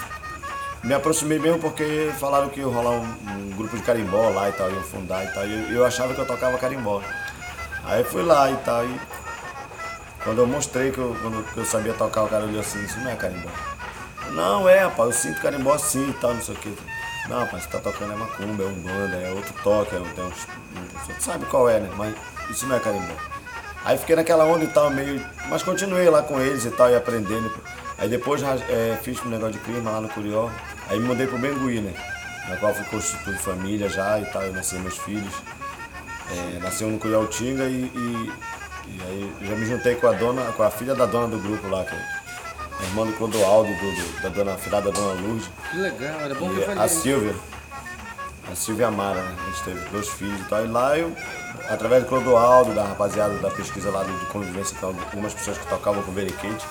[0.83, 4.53] me aproximei mesmo porque falaram que ia rolar um, um grupo de carimbó lá e
[4.53, 5.47] tal, iam fundar e tal.
[5.47, 7.01] E eu, eu achava que eu tocava carimbó.
[7.85, 8.85] Aí fui lá e tal.
[8.85, 9.01] E
[10.25, 11.17] quando eu mostrei que eu,
[11.57, 13.51] eu sabia tocar, o cara olhou assim, isso não é carimbó.
[14.33, 16.77] Não, é, rapaz, eu sinto carimbó sim e tal, não sei o que.
[17.29, 20.47] Não, rapaz, você tá tocando é macumba, é umbanda, é outro toque, é, tem uns,
[21.07, 21.91] você sabe qual é, né?
[21.97, 22.15] Mas
[22.51, 23.15] isso não é carimbó.
[23.85, 25.25] Aí fiquei naquela onda e tal, meio.
[25.49, 27.53] Mas continuei lá com eles e tal, e aprendendo.
[27.99, 30.51] Aí depois é, fiz um negócio de clima lá no Curió.
[30.93, 31.95] Aí me mudei pro Bengui, né?
[32.47, 35.33] Na qual fui constituir família já e tal, e nasci meus filhos.
[36.31, 38.33] É, nasceu no Curió Tinga e, e,
[38.89, 41.67] e aí já me juntei com a dona, com a filha da dona do grupo
[41.69, 41.99] lá, que é
[42.79, 45.49] a irmã do Clodoaldo, do, do, da dona, filha da dona Lourdes.
[45.71, 46.85] Que legal, era bom que eu falei.
[46.85, 47.35] a Silvia,
[48.53, 49.35] a Silvia Amara, né?
[49.41, 50.63] A gente teve dois filhos e tal.
[50.63, 51.17] E lá eu,
[51.71, 55.67] através do Clodoaldo, da rapaziada da pesquisa lá de, de convivência com algumas pessoas que
[55.69, 56.67] tocavam com o Veriquete.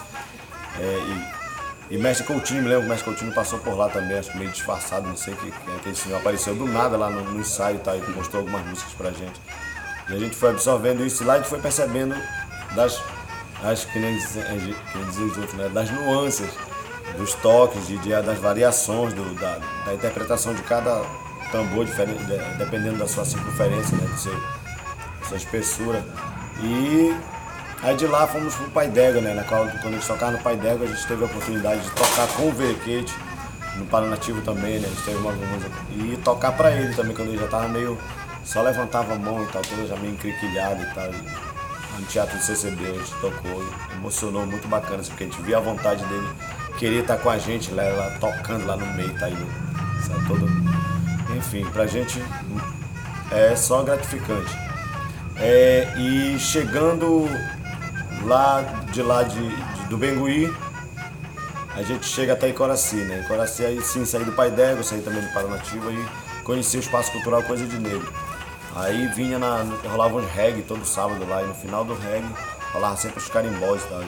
[0.80, 1.41] É, e,
[1.92, 4.50] e Mestre Coutinho, me lembro que o Mestre Coutinho passou por lá também, acho meio
[4.50, 7.96] disfarçado, não sei, que, que aquele senhor apareceu do nada lá no, no ensaio tal,
[7.98, 9.40] e mostrou algumas músicas pra gente.
[10.10, 12.16] E a gente foi absorvendo isso e lá a gente foi percebendo
[12.76, 13.02] das,
[13.64, 14.46] as, que nem, dizia
[15.26, 15.70] os outros, né?
[15.70, 16.50] das nuances,
[17.18, 21.02] dos toques, de, de- das variações, do- da, da interpretação de cada
[21.52, 24.08] tambor, diferente, de- dependendo da sua circunferência, né?
[24.08, 26.04] do seu, da sua espessura.
[26.64, 27.14] E
[27.84, 29.34] aí de lá fomos pro Pai D'Égua, né?
[29.34, 31.92] Na qual, quando a gente tocava no Pai D'Égua, a gente teve a oportunidade de
[31.92, 33.14] tocar com o Verquete,
[33.78, 34.88] no Paranativo também, né?
[34.88, 35.72] A gente teve uma música.
[35.92, 37.98] E tocar pra ele também, quando ele já tava meio.
[38.44, 41.06] Só levantava a mão e tal, todo já meio encriquilhado e tal.
[41.06, 43.64] E, no teatro do CCB, a gente tocou,
[43.94, 46.28] emocionou, muito bacana, assim, porque a gente via a vontade dele
[46.78, 49.38] querer estar com a gente lá, lá tocando lá no meio, tá aí,
[50.08, 50.50] sabe, todo.
[51.38, 52.22] Enfim, pra gente
[53.32, 54.52] é só gratificante.
[55.38, 57.30] É, e chegando
[58.26, 58.62] lá
[58.92, 60.54] de lá de, de- do Bengui,
[61.76, 63.22] a gente chega até Icoraci, né?
[63.26, 66.06] Icoraci aí sim, saí do Pai d'Égua, saí também do Paranativa e
[66.44, 68.12] conheci o Espaço Cultural Coisa de Negro.
[68.76, 69.66] Aí vinha na.
[69.90, 72.28] rolava uns reggae todo sábado lá, e no final do reggae
[72.74, 74.02] rolava sempre os carimbós e tal.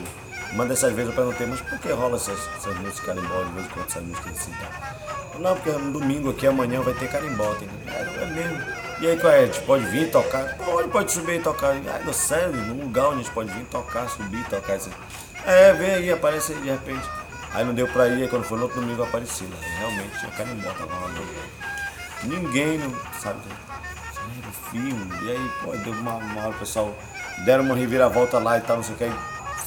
[0.52, 3.66] Uma dessas vezes eu perguntei, mas por que rola essas, essas músicas carimbó de vez
[3.66, 5.40] em quando essas músicas assim tal?
[5.40, 7.68] Não, porque no domingo aqui amanhã vai ter carimbó, tem.
[7.88, 8.58] É, é mesmo.
[9.04, 10.56] E aí gente pode vir tocar?
[10.56, 11.72] Pode, pode subir e tocar.
[11.72, 14.76] Ai, do sério, num lugar onde a gente pode vir tocar, subir e tocar.
[14.76, 14.90] Assim.
[15.44, 17.06] É, vem aí, aparece aí de repente.
[17.52, 19.44] Aí não deu pra ir, aí quando foi no outro domingo eu apareci.
[19.44, 21.22] E realmente tinha carimbó, tava rolando.
[22.22, 22.90] Ninguém, não,
[23.20, 23.40] sabe?
[24.14, 25.26] Sério, filme.
[25.26, 26.96] E aí, pô, deu uma, uma hora o pessoal
[27.44, 29.04] deram uma reviravolta lá e tal, não sei o que.
[29.04, 29.14] Aí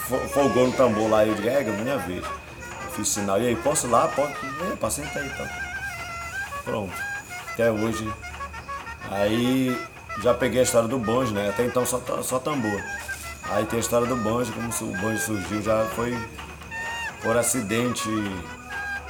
[0.10, 1.24] fo- folgou no tambor lá.
[1.24, 2.24] E eu digo, é, minha vez.
[2.26, 3.40] Eu fiz sinal.
[3.40, 4.08] E aí, posso ir lá?
[4.08, 4.34] Pode.
[4.34, 5.46] É, pá, senta aí tal.
[6.64, 6.94] Pronto.
[7.54, 8.12] Até hoje.
[9.12, 9.80] Aí
[10.22, 11.50] já peguei a história do banjo, né?
[11.50, 12.82] Até então só, só tambor.
[13.50, 16.18] Aí tem a história do banjo, como o banjo surgiu, já foi
[17.22, 18.04] por acidente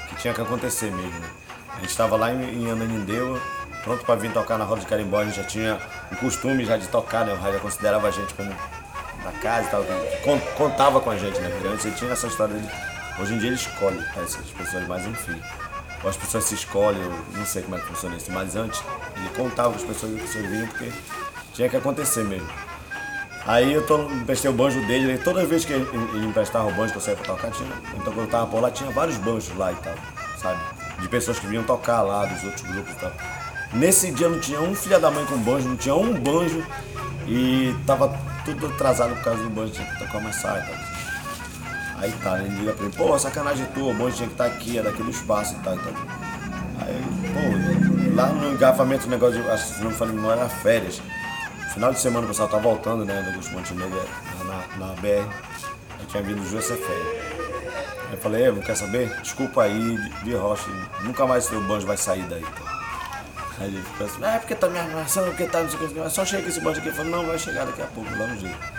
[0.10, 1.20] que tinha que acontecer mesmo.
[1.20, 1.30] né?
[1.76, 3.40] A gente estava lá em, em Ananindeua,
[3.84, 5.80] pronto para vir tocar na roda de carimbó, a gente já tinha
[6.12, 7.34] o costume já de tocar, né?
[7.34, 8.50] O Raio já considerava a gente como
[9.24, 9.84] da casa e tal,
[10.24, 11.50] con- contava com a gente, né?
[11.50, 12.70] Porque antes ele tinha essa história dele.
[13.20, 15.42] Hoje em dia ele escolhe essas pessoas, mas enfim.
[16.04, 18.82] Ou as pessoas se escolhem, eu não sei como é que funciona isso, mas antes
[19.16, 20.92] ele contava as pessoas que as pessoas vinham porque
[21.54, 22.48] tinha que acontecer mesmo.
[23.46, 26.74] Aí eu tô, emprestei o banjo dele, e toda vez que ele, ele emprestava o
[26.74, 29.18] banjo que eu saía pra tocar, tinha, então quando eu tava por lá, tinha vários
[29.18, 29.96] banjos lá e tal,
[30.38, 30.60] sabe?
[31.00, 33.12] De pessoas que vinham tocar lá, dos outros grupos e tal.
[33.74, 36.64] Nesse dia não tinha um filho da mãe com banjo, não tinha um banjo
[37.28, 40.62] E tava tudo atrasado por causa do banjo, tinha que tocar uma saia.
[40.62, 40.87] Tá?
[41.98, 44.78] Aí tá, ele liga pra ele, pô, sacanagem tua, o bonde tinha que estar aqui,
[44.78, 45.94] é daqui do espaço e tal e tal.
[46.82, 51.02] Aí, pô, lá no engarrafamento o negócio, de, acho não falei, não era férias.
[51.74, 54.00] Final de semana o pessoal tá voltando, né, do Augusto Montenegro
[54.46, 55.28] na, na, na BR.
[56.00, 57.28] Eu tinha vindo do José Férias.
[58.12, 59.10] Eu falei, "Ei, não quer saber?
[59.22, 60.70] Desculpa aí, de, rocha,
[61.02, 62.42] nunca mais seu banjo vai sair daí.
[62.42, 62.78] Tá?
[63.60, 66.10] Aí ele ficou assim, é porque tá me ameaçando, porque tá não sei o que,
[66.10, 66.90] só chega esse banjo aqui.
[66.90, 68.77] Eu falei, não, vai chegar daqui a pouco, dá um jeito.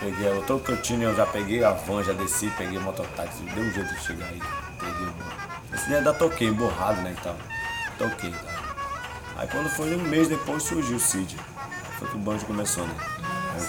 [0.00, 2.80] Peguei o todo que eu tinha, eu já peguei a van, já desci, peguei o
[2.80, 4.40] mototáxi, deu um jeito de chegar aí.
[4.78, 5.74] Peguei o.
[5.74, 7.36] Esse dia ainda toquei, emborrado, né, e tal.
[7.98, 8.60] Toquei, tá?
[9.36, 11.36] Aí quando foi um mês depois surgiu o Cid.
[11.98, 12.94] Foi que o banjo começou, né?
[13.54, 13.60] Aí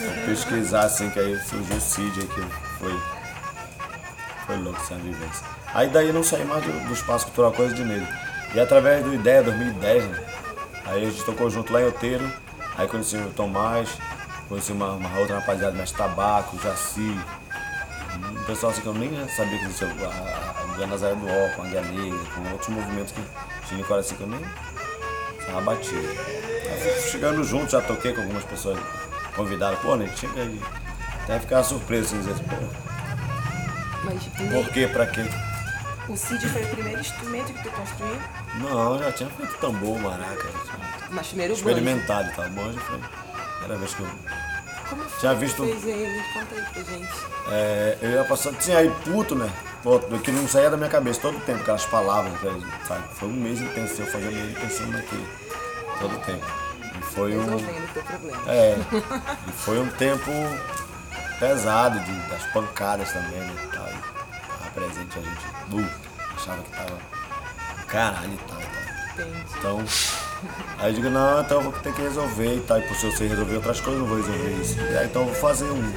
[0.00, 2.40] eu a pesquisar assim, que aí surgiu o Cid aí que
[2.78, 3.00] foi.
[4.46, 5.46] Foi louco essa vivência.
[5.74, 8.08] Aí daí não saí mais do, do espaço cultural Coisa de Negro.
[8.54, 10.24] E através do Ideia 2010, né?
[10.86, 12.30] Aí a gente tocou junto lá em Outeiro.
[12.78, 13.88] Aí conheci o Tomás,
[14.48, 17.18] conheci uma, uma outra rapaziada, Mestre Tabaco, Jaci.
[18.40, 21.48] Um pessoal assim que eu nem sabia que existia a, a, a Nazaré do Ó,
[21.56, 23.20] com a Guia Negra, com outros movimentos que
[23.68, 24.40] tinha em Coraci que eu nem
[25.44, 26.08] tava batido.
[27.10, 28.78] Chegando junto, já toquei com algumas pessoas
[29.34, 30.60] convidadas, pô, né, chega aí.
[31.24, 32.56] Até ficar surpreso assim, dizer, assim, pô,
[34.04, 34.22] Mas
[34.52, 35.24] por quê, pra quê?
[36.08, 38.20] o Cid foi o primeiro instrumento que tu construiu?
[38.60, 40.46] Não, já tinha feito tambor, maraca,
[41.10, 41.68] Mas primeiro o banjo.
[41.68, 42.48] experimentado e tal.
[42.50, 43.00] Banjo foi
[43.66, 44.08] primeira vez que eu.
[44.88, 46.22] Como foi Tinha que visto- fez ele?
[46.32, 47.12] Conta aí pra gente.
[47.48, 49.50] É, eu ia passando, tinha aí puto, né?
[49.82, 53.02] Pô, que não saía da minha cabeça todo o tempo, aquelas palavras, aquelas, sabe?
[53.14, 55.26] Foi um mês intenso, eu fazendo ele pensando naquilo.
[56.00, 56.44] Todo o tempo.
[56.98, 57.56] E foi um.
[57.92, 58.42] Teu problema.
[58.52, 58.76] É.
[59.48, 60.30] E foi um tempo
[61.38, 63.54] pesado, de, das pancadas também, né?
[63.64, 65.46] e Tal, e presente a gente.
[65.72, 65.88] Uh,
[66.36, 66.98] achava que tava.
[67.86, 69.26] Caralho e tal, e tal.
[69.26, 69.44] Entendi.
[69.58, 69.84] Então,
[70.78, 72.78] aí eu digo, não, então eu vou ter que resolver e tal.
[72.78, 74.78] E por se eu sei resolver outras coisas, eu não vou resolver isso.
[74.78, 75.92] E aí, então eu vou fazer um.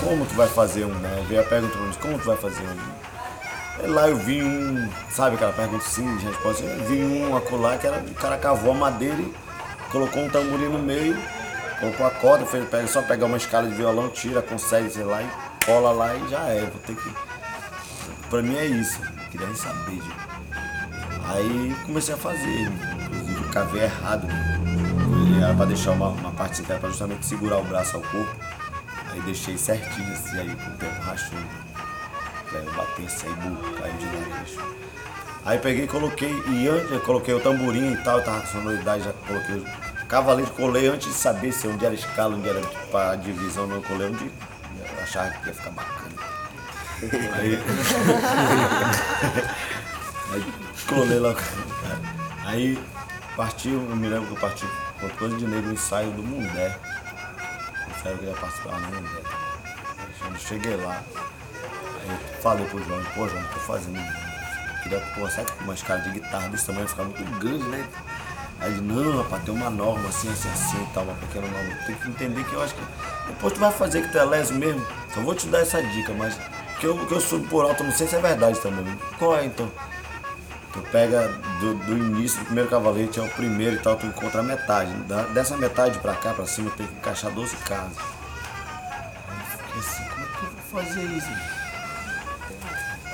[0.00, 1.24] Como tu vai fazer um, né?
[1.28, 3.84] Veio a pergunta pra mim, como tu vai fazer um?
[3.84, 6.64] E lá eu vi um, sabe aquela pergunta sim, de resposta?
[6.64, 9.34] Eu vi um acolá que era, o cara cavou a madeira e
[9.90, 11.16] colocou um tamborim no meio,
[11.78, 15.22] colocou a corda, fez, pega, só pegar uma escala de violão, tira, consegue, sei lá,
[15.22, 15.28] e
[15.64, 16.60] cola lá e já é.
[16.60, 17.12] Vou ter que.
[18.30, 19.00] Pra mim é isso.
[19.30, 20.02] Queria nem saber.
[21.28, 22.70] Aí comecei a fazer,
[23.56, 24.28] eu cavei errado.
[24.28, 28.36] E Era pra deixar uma, uma parte era pra justamente segurar o braço ao corpo.
[29.10, 31.38] Aí deixei certinho assim, aí com o tempo rachou.
[32.52, 34.76] Aí eu bati assim, aí burro, caiu de lado.
[35.44, 39.04] Aí peguei e coloquei, e antes eu coloquei o tamborim e tal, tava com sonoridade,
[39.04, 39.64] já coloquei o
[40.06, 43.80] cavaleiro, colei antes de saber se onde era escala, onde era tipo, a divisão, não
[43.80, 44.32] colei onde eu
[45.02, 46.16] achava que ia ficar bacana.
[47.36, 47.58] Aí,
[50.32, 50.44] aí
[50.88, 51.34] colei lá.
[52.46, 52.78] Aí
[53.36, 54.66] partiu, eu me lembro que eu parti
[54.98, 56.76] com coisa de negro, um ensaio do Mundé.
[57.98, 59.22] Ensaio que eu ia participar no Mundé.
[60.18, 61.02] Quando cheguei lá,
[62.00, 64.00] aí falei pro João, pô João, tô fazendo.
[64.82, 67.86] Queria, sabe que uma escala de guitarra desse tamanho ficar muito grande, né?
[68.58, 71.74] Aí ele, não, rapaz, tem uma norma assim, assim, assim e tal, uma pequena norma.
[71.86, 72.80] Tem que entender que eu acho que
[73.26, 74.80] depois tu vai fazer que tu é leso mesmo.
[75.06, 76.38] Então eu vou te dar essa dica, mas
[76.80, 78.98] que eu, que eu subo por alto, não sei se é verdade também.
[79.18, 79.70] Qual é então?
[80.76, 81.28] Tu pega
[81.60, 84.92] do, do início do primeiro cavalete ao primeiro e tal, tu encontra a metade.
[85.04, 87.96] Da- dessa metade pra cá, pra cima, tem que encaixar 12 casas.
[89.28, 91.28] Aí eu fiquei assim, como é que eu vou fazer isso?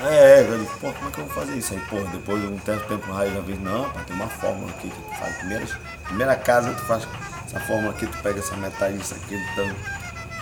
[0.01, 1.79] É, eu digo, pô, como é que eu vou fazer isso aí?
[1.89, 4.69] Pô, depois de um tempo, tempo no raio, já vi, não, pá, tem uma fórmula
[4.71, 5.37] aqui que tu faz.
[5.37, 5.65] Primeira,
[6.05, 7.07] primeira casa, tu faz
[7.45, 9.65] essa fórmula aqui, tu pega essa metade disso aqui, então.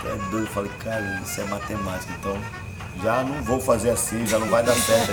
[0.04, 0.38] É doido.
[0.40, 2.36] Eu falei, cara, isso é matemática, então
[3.00, 5.12] já não vou fazer assim, já não vai dar certo.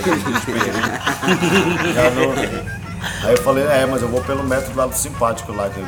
[1.94, 2.32] Já não.
[3.24, 5.86] Aí eu falei, é, mas eu vou pelo método lá do simpático lá, que eu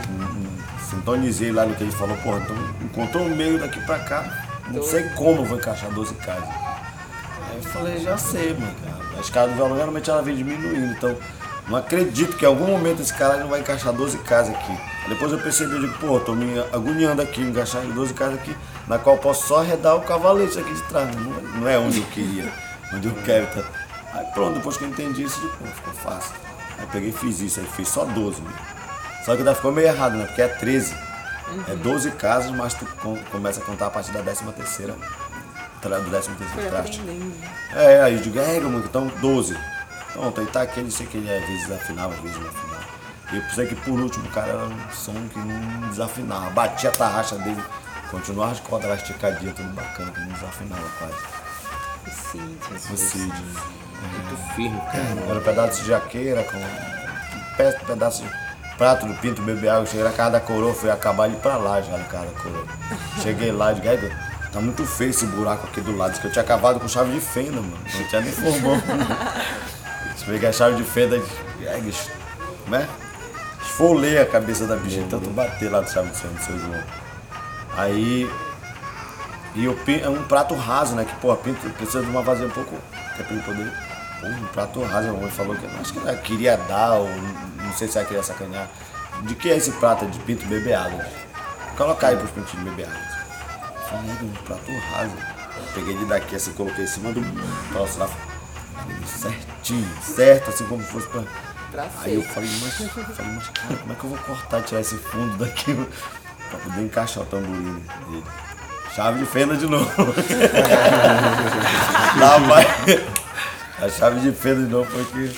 [0.89, 4.83] sintonizei lá no que ele falou, porra, então encontrou um meio daqui pra cá, não
[4.83, 6.49] sei como eu vou encaixar 12 casas.
[6.49, 9.03] Aí eu falei, já sei, mano, cara.
[9.19, 11.15] A escala do violão geralmente ela vem diminuindo, então
[11.69, 14.73] não acredito que em algum momento esse cara não vai encaixar 12 casas aqui.
[15.09, 18.99] Depois eu percebi, eu digo, pô, tô me agoniando aqui, encaixar 12 casas aqui, na
[18.99, 21.09] qual eu posso só arredar o cavalete aqui de trás.
[21.17, 22.53] Não, é- não é onde eu queria,
[22.95, 23.47] onde eu quero.
[23.49, 23.63] Tá?
[24.15, 26.33] Aí pronto, depois que eu entendi isso, eu digo, pô, ficou fácil.
[26.79, 28.57] Aí peguei e fiz isso, aí fiz só 12 mesmo.
[29.25, 30.25] Só que ainda ficou meio errado, né?
[30.27, 30.95] Porque é 13.
[31.69, 36.11] É 12 casas, mas tu com- começa a contar a partir da 13 terceira, do
[36.11, 37.01] 13 Foi terceiro traste.
[37.75, 39.57] É, aí eu digo, é, mano, então 12.
[40.13, 42.72] Pronto, aí tá aquele, sei que ele às vezes desafinava, às vezes não afinava.
[43.33, 46.51] E eu pensei que por último, o cara era um som que não desafinava.
[46.51, 47.63] Batia a tarraxa dele,
[48.11, 51.15] continuava as cordas esticadinhas, tudo bacana, que não desafinava quase.
[52.07, 52.93] O Cid.
[52.93, 53.33] O Cid.
[53.33, 55.25] Muito firme, cara.
[55.31, 59.87] Era um pedaço de jaqueira com um pe- pedaço de prato do Pinto beber água,
[59.87, 62.41] cheguei na casa da coroa, fui acabar de ir pra lá já na casa da
[62.41, 62.65] coroa.
[63.23, 64.11] Cheguei lá, digo, "Égua,
[64.53, 66.11] tá muito feio esse buraco aqui do lado.
[66.11, 67.79] Diz que eu tinha acabado com chave de fenda, mano.
[67.95, 68.83] Não tinha nem formão.
[70.27, 71.17] Peguei a chave de fenda
[71.61, 71.93] e égua,
[73.73, 76.83] Esfolei a cabeça da bicha, tanto bater lá do chave de do seu João.
[77.75, 78.31] Aí
[79.55, 81.07] e pin- é um prato raso, né?
[81.07, 82.77] Que, pô, pinto precisa de uma vazia um pouco.
[83.17, 83.73] Que é pra ele poder.
[84.21, 85.65] Pô, um prato raso, a mamãe falou que.
[85.81, 88.69] Acho que ela queria dar, ou não sei se ela queria sacanear.
[89.23, 91.07] De que é esse prato de pinto beber água?
[91.75, 93.01] Colocar aí pros pintinhos beber água.
[93.75, 95.13] Eu Falei, "É, um prato raso.
[95.57, 97.23] Eu peguei ele daqui assim, coloquei em cima do
[97.73, 98.09] troço lá.
[99.07, 101.23] Certinho, certo, assim como fosse pra.
[101.73, 104.83] Pra Aí eu falei, mas, falei, mas cara, como é que eu vou cortar tirar
[104.83, 105.75] esse fundo daqui
[106.51, 108.25] pra poder encaixar o tamborim dele?
[108.95, 109.89] Chave de fenda de novo.
[112.21, 112.67] Lá vai.
[113.81, 115.35] A chave de fenda de novo foi que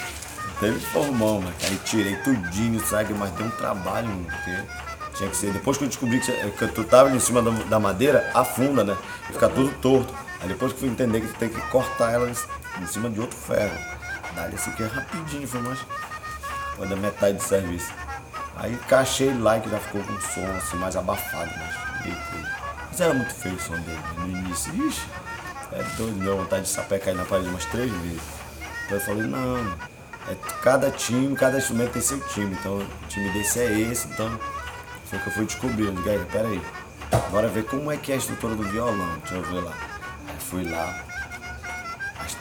[0.58, 3.14] teve formão, mas aí tirei tudinho, sabe?
[3.14, 4.56] Mas deu um trabalho, mano, porque
[5.16, 5.52] tinha que ser.
[5.52, 8.96] Depois que eu descobri que, que eu tava em cima da, da madeira, afunda, né?
[9.30, 10.12] E fica tudo torto.
[10.40, 12.34] Aí depois que eu fui entender que tem que cortar ela em,
[12.82, 13.78] em cima de outro ferro.
[14.34, 15.78] Daí assim que é rapidinho, foi mais.
[16.76, 17.92] Foi da metade do serviço.
[18.56, 22.46] Aí encaixei lá que já ficou com som assim mais abafado, mas meio feio.
[22.90, 24.14] Mas era muito feio o som dele né?
[24.18, 24.72] no início.
[24.86, 25.02] Ixi,
[25.72, 28.22] é doido, deu vontade de sapecar aí na parede umas três vezes.
[28.86, 29.74] Então eu falei, não,
[30.28, 32.54] é, cada time, cada instrumento tem seu time.
[32.58, 34.38] Então o time desse é esse, então
[35.06, 36.08] foi o que eu fui descobrindo.
[36.08, 36.62] "Aí, peraí,
[37.30, 39.18] bora ver como é que é a estrutura do violão.
[39.20, 39.72] Deixa eu ver lá.
[40.28, 41.03] Aí fui lá,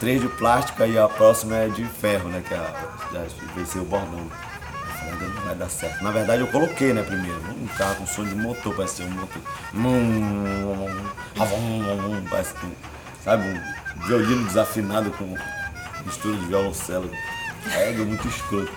[0.04, 2.44] três de plástico, aí a próxima é de ferro, né?
[2.46, 2.74] Que é a,
[3.14, 3.26] já
[3.56, 4.20] venceu o bordão.
[4.20, 6.04] Não vai dar certo.
[6.04, 7.40] Na verdade eu coloquei, né, primeiro.
[7.52, 9.42] Um carro com som de motor, parece um motor.
[12.30, 12.68] Parece que,
[13.24, 15.38] sabe, um violino desafinado com
[16.06, 17.10] mistura de violoncelo.
[17.72, 18.74] É muito escroto.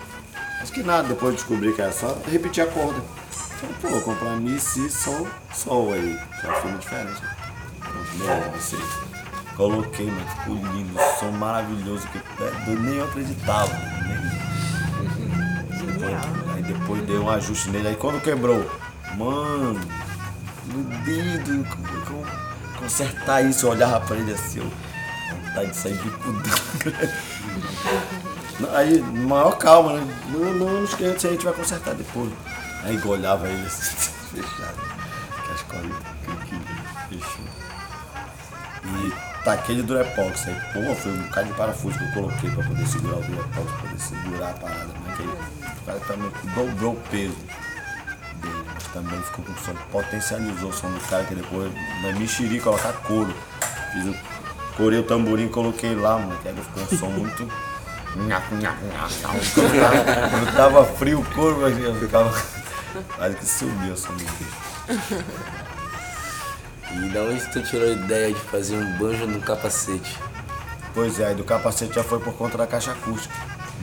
[0.61, 3.01] Mas que nada, depois eu descobri que era só repetir a corda.
[3.33, 6.17] Falei, pô, comprar mi, si, sol, sol aí.
[6.41, 7.21] Já foi diferente.
[8.15, 8.77] Meu, você.
[9.57, 13.73] Coloquei, mas ficou lindo, som maravilhoso, que é, doido, nem eu acreditava.
[14.05, 14.27] Nem...
[15.87, 18.71] Depois, aí depois deu um ajuste nele, aí quando quebrou,
[19.17, 19.81] mano,
[20.67, 22.27] no dedo, como- como
[22.79, 24.71] consertar isso, eu olhava pra ele assim, eu,
[25.47, 27.13] vontade de sair de cuidado.
[28.75, 30.15] Aí, maior calma, né?
[30.31, 32.33] Não, não, aí a gente vai consertar depois.
[32.85, 34.77] Aí eu olhava ele assim, fechado.
[35.45, 36.03] Que as colinhas,
[37.11, 37.45] fechou.
[38.87, 40.49] E taquei de Durepox.
[40.49, 43.71] Aí, pô, foi um bocado de parafuso que eu coloquei pra poder segurar o Durepox,
[43.73, 44.89] pra poder segurar a parada.
[45.07, 45.29] Mas que aí
[45.85, 47.37] praticamente dobrou o peso
[48.43, 48.65] dele.
[48.75, 51.73] Mas também ficou com som, potencializou o som do cara, que depois
[52.03, 53.33] na mexeri colocar couro.
[53.93, 54.15] Fiz o,
[54.77, 57.49] corei o tamborim, coloquei lá, mano, que aí ficou um som muito.
[58.17, 58.29] Quando
[59.23, 62.33] tava- tava frio o couro, mas ficava.
[63.17, 65.66] Quase que subiu o som do.
[67.05, 70.19] E da onde tu tirou a ideia de fazer um banjo no capacete?
[70.95, 73.35] Pois é, do capacete já foi por conta da caixa acústica.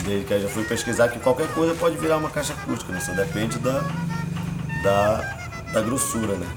[0.04, 3.00] Desde que aí já fui pesquisar que qualquer coisa pode virar uma caixa acústica, né?
[3.00, 3.82] Só depende da,
[4.84, 5.18] da,
[5.72, 6.48] da grossura, né?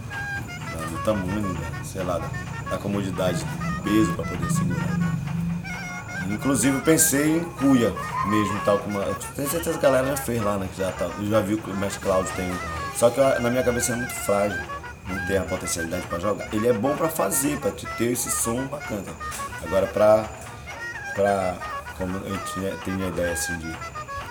[0.90, 5.16] Do tamanho, da, sei lá, da, da comodidade, do peso para poder segurar.
[6.30, 7.92] Inclusive eu pensei em cuia
[8.26, 8.98] mesmo, tal como.
[9.36, 10.68] Tenho certeza que a galera já fez lá, né?
[10.76, 12.50] Já tá, eu já vi que o Mestre Cláudio tem.
[12.96, 14.58] Só que eu- na minha cabeça é muito frágil.
[15.08, 16.48] Não tem a potencialidade para jogar.
[16.52, 19.04] Ele é bom para fazer, para te ter esse som bacana.
[19.62, 20.28] Agora para
[21.14, 21.54] pra.
[21.96, 23.74] Como eu tinha, tinha a ideia assim de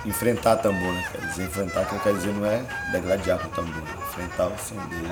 [0.05, 1.03] enfrentar tambor, né?
[1.11, 3.91] Quer dizer, enfrentar que quer dizer não é degladiar com o tambor, né?
[4.09, 5.07] enfrentar o som dele.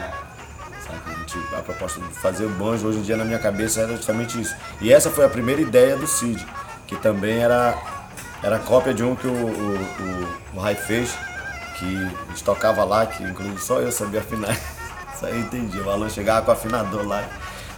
[0.85, 0.99] Sabe?
[1.07, 3.95] A, gente, a proposta de fazer o banjo hoje em dia na minha cabeça era
[3.95, 4.55] justamente isso.
[4.81, 6.45] E essa foi a primeira ideia do Cid,
[6.85, 7.75] que também era,
[8.43, 11.17] era cópia de um que o, o, o, o Rai fez,
[11.79, 14.55] que a gente tocava lá, que inclusive só eu sabia afinar.
[15.15, 15.79] Isso aí eu entendi.
[15.79, 17.23] O Alan chegava com o afinador lá,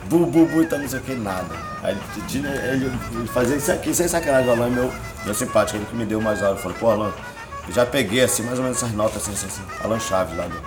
[0.05, 1.55] bu, bu, bu, então não sei o que, nada.
[1.83, 1.97] Aí
[2.31, 4.49] ele fazia isso aqui, sem sacanagem.
[4.49, 4.93] O Alan é meu,
[5.25, 6.53] meu simpático, ele que me deu mais hora.
[6.53, 7.11] Eu falei, pô, Alan,
[7.67, 9.61] eu já peguei assim, mais ou menos essas notas assim, assim, assim.
[9.83, 10.61] Alan Chaves lá do.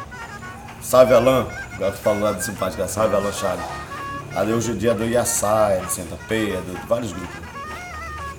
[0.83, 3.65] Salve Alan, agora tu falou lá do simpático, salve Alan Chaves.
[4.35, 7.37] Ali hoje é dia do Iaçá, do Centopeia, de vários grupos.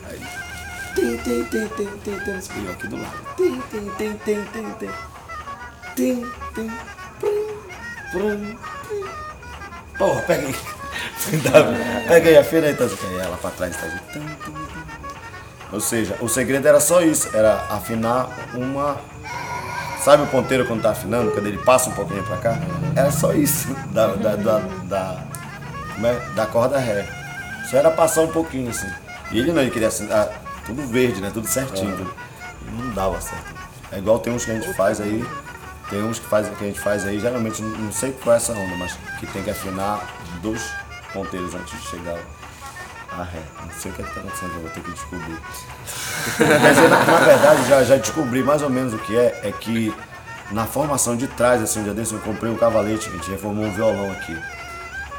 [0.10, 0.20] Aí.
[0.96, 3.18] Tem, tem, tem, tem, tem, tem, esse aqui do lado.
[3.36, 4.90] Tem, tem, tem, tem, tem, tem.
[5.96, 6.26] Tem,
[6.56, 6.72] tem.
[8.12, 8.56] Prum.
[9.98, 10.56] Porra, pega aí.
[12.08, 12.86] pega aí, afina aí, tá?
[12.86, 13.86] Aí ela pra trás, tá?
[13.86, 14.26] assim.
[15.72, 18.98] Ou seja, o segredo era só isso, era afinar uma.
[20.04, 22.58] Sabe o ponteiro quando tá afinando, quando ele passa um pouquinho pra cá?
[22.96, 25.24] Era só isso, da, da, da, da,
[26.08, 26.34] é?
[26.34, 27.06] da corda ré.
[27.70, 28.90] Só era passar um pouquinho assim.
[29.32, 30.30] E ele não, ele queria assinar
[30.66, 31.30] tudo verde, né?
[31.32, 31.96] Tudo certinho.
[31.98, 32.14] tudo.
[32.68, 33.54] E não dava certo.
[33.92, 35.24] É igual tem uns que a gente faz aí,
[35.90, 38.54] Tem uns que, faz, que a gente faz aí, geralmente, não sei qual é essa
[38.54, 40.08] onda, mas que tem que afinar
[40.42, 40.72] dois
[41.12, 42.20] ponteiros antes de chegar
[43.12, 43.42] a ré.
[43.64, 45.38] Não sei o que está acontecendo, eu vou ter que descobrir.
[46.62, 49.52] Mas eu, na, na verdade, já, já descobri mais ou menos o que é, é
[49.52, 49.94] que
[50.52, 53.66] na formação de trás, assim, um dia desse, eu comprei um cavalete, a gente reformou
[53.66, 54.38] um violão aqui.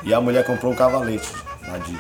[0.03, 1.29] E a mulher comprou um cavalete,
[1.67, 1.95] lá de,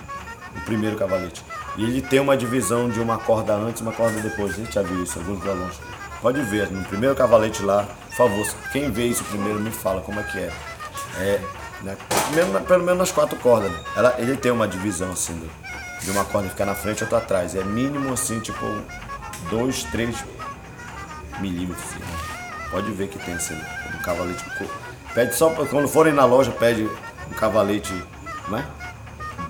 [0.57, 1.45] o primeiro cavalete.
[1.77, 4.53] E ele tem uma divisão de uma corda antes e uma corda depois.
[4.53, 5.75] A gente já viu isso, alguns violões.
[6.21, 7.87] Pode ver, no primeiro cavalete lá,
[8.29, 10.53] favor, quem vê isso primeiro me fala como é que é.
[11.19, 11.41] É,
[11.83, 11.97] né,
[12.35, 13.79] mesmo pelo menos nas quatro cordas, né?
[13.97, 15.51] Ela, ele tem uma divisão assim, do-
[16.05, 17.55] de uma corda ficar na frente e outra atrás.
[17.55, 18.65] É mínimo assim, tipo,
[19.51, 20.17] dois, três
[21.41, 21.85] milímetros.
[21.85, 22.19] Assim, né?
[22.71, 23.55] Pode ver que tem assim,
[23.95, 24.45] um cavalete.
[25.15, 26.89] Pede só, quando forem na loja, pede
[27.31, 27.93] um cavalete,
[28.49, 28.65] né?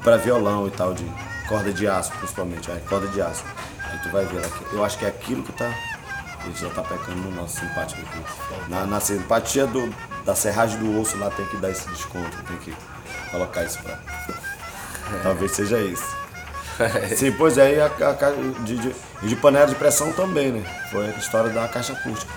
[0.03, 1.05] Pra violão e tal, de
[1.49, 3.45] corda de aço, principalmente, é, corda de aço.
[3.91, 5.71] Aí tu vai ver que- Eu acho que é aquilo que tá.
[6.41, 8.71] A gente já tá pecando no nosso simpático aqui.
[8.71, 12.57] Na, na simpatia do, da serragem do osso lá tem que dar esse desconto, tem
[12.59, 12.75] que
[13.31, 13.99] colocar isso pra.
[15.23, 16.17] Talvez seja isso.
[17.15, 20.89] Sim, pois é, e a, a de, de, de panela de pressão também, né?
[20.91, 22.33] Foi a história da caixa acústica.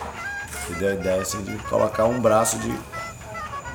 [0.67, 2.73] Que deu a ideia assim, de colocar um braço de.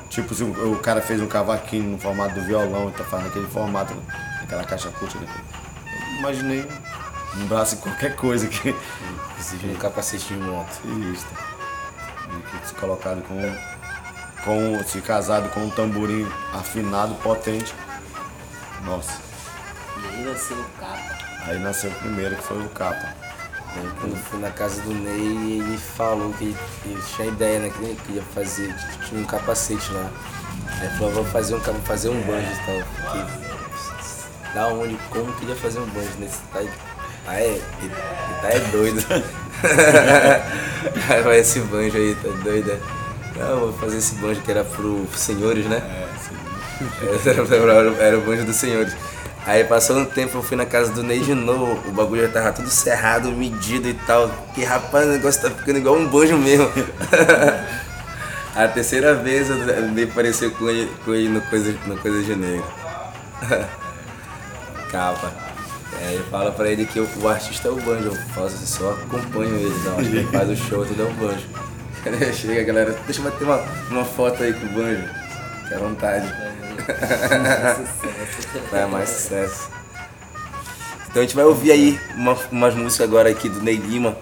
[0.09, 3.27] Tipo, se o, o cara fez um cavaquinho no formato do violão e tá fazendo
[3.27, 3.95] aquele formato,
[4.41, 5.23] aquela caixa acústica.
[5.23, 5.31] Né?
[5.85, 6.67] Eu imaginei
[7.37, 8.75] um braço em qualquer coisa que.
[9.31, 10.81] Inclusive um capacete de moto.
[11.13, 11.25] Isso.
[12.29, 13.39] E que se colocado com.
[14.43, 17.73] com se casado com um tamborim afinado, potente.
[18.83, 19.19] Nossa.
[19.97, 21.17] E aí nasceu o capa.
[21.45, 23.15] Aí nasceu o primeiro, que foi o capa.
[23.75, 26.55] Aí, quando eu fui na casa do Ney, ele falou que
[26.85, 27.69] ele tinha ideia, né?
[27.69, 28.75] Que ele queria fazer,
[29.07, 30.09] tinha um capacete lá.
[30.79, 32.87] Aí ele falou, vou fazer um, vou fazer um banjo e tal.
[32.95, 36.61] Fiquei, da onde, como que ele ia fazer um banjo nesse tá
[37.29, 37.61] aí?
[37.81, 39.05] Ah, é, tá é doido.
[41.23, 42.71] vai esse banjo aí, tá doido?
[42.71, 42.79] é?
[43.39, 45.81] Não, vou fazer esse banjo que era pro, senhores, né?
[45.81, 48.93] É, era, era o banjo dos senhores.
[49.45, 52.29] Aí passou um tempo, eu fui na casa do Ney de novo, o bagulho já
[52.29, 54.29] tava tudo cerrado, medido e tal.
[54.53, 56.69] Que rapaz, o negócio tá ficando igual um banjo mesmo.
[58.55, 59.55] A terceira vez eu
[59.89, 62.65] me pareceu com ele, com ele no, coisa, no Coisa de Negro.
[64.91, 65.48] Capa.
[65.99, 68.91] Aí ele fala pra ele que o, o artista é o banjo, eu faço, só
[68.91, 71.45] acompanho ele, então ele faz o show, tudo é o banjo.
[72.33, 73.57] Chega galera, deixa eu bater uma,
[73.89, 75.03] uma foto aí com o banjo.
[75.63, 76.33] Fique à vontade.
[78.71, 79.69] Vai mais sucesso.
[81.09, 84.15] Então a gente vai ouvir aí uma, umas músicas agora aqui do Ney Lima.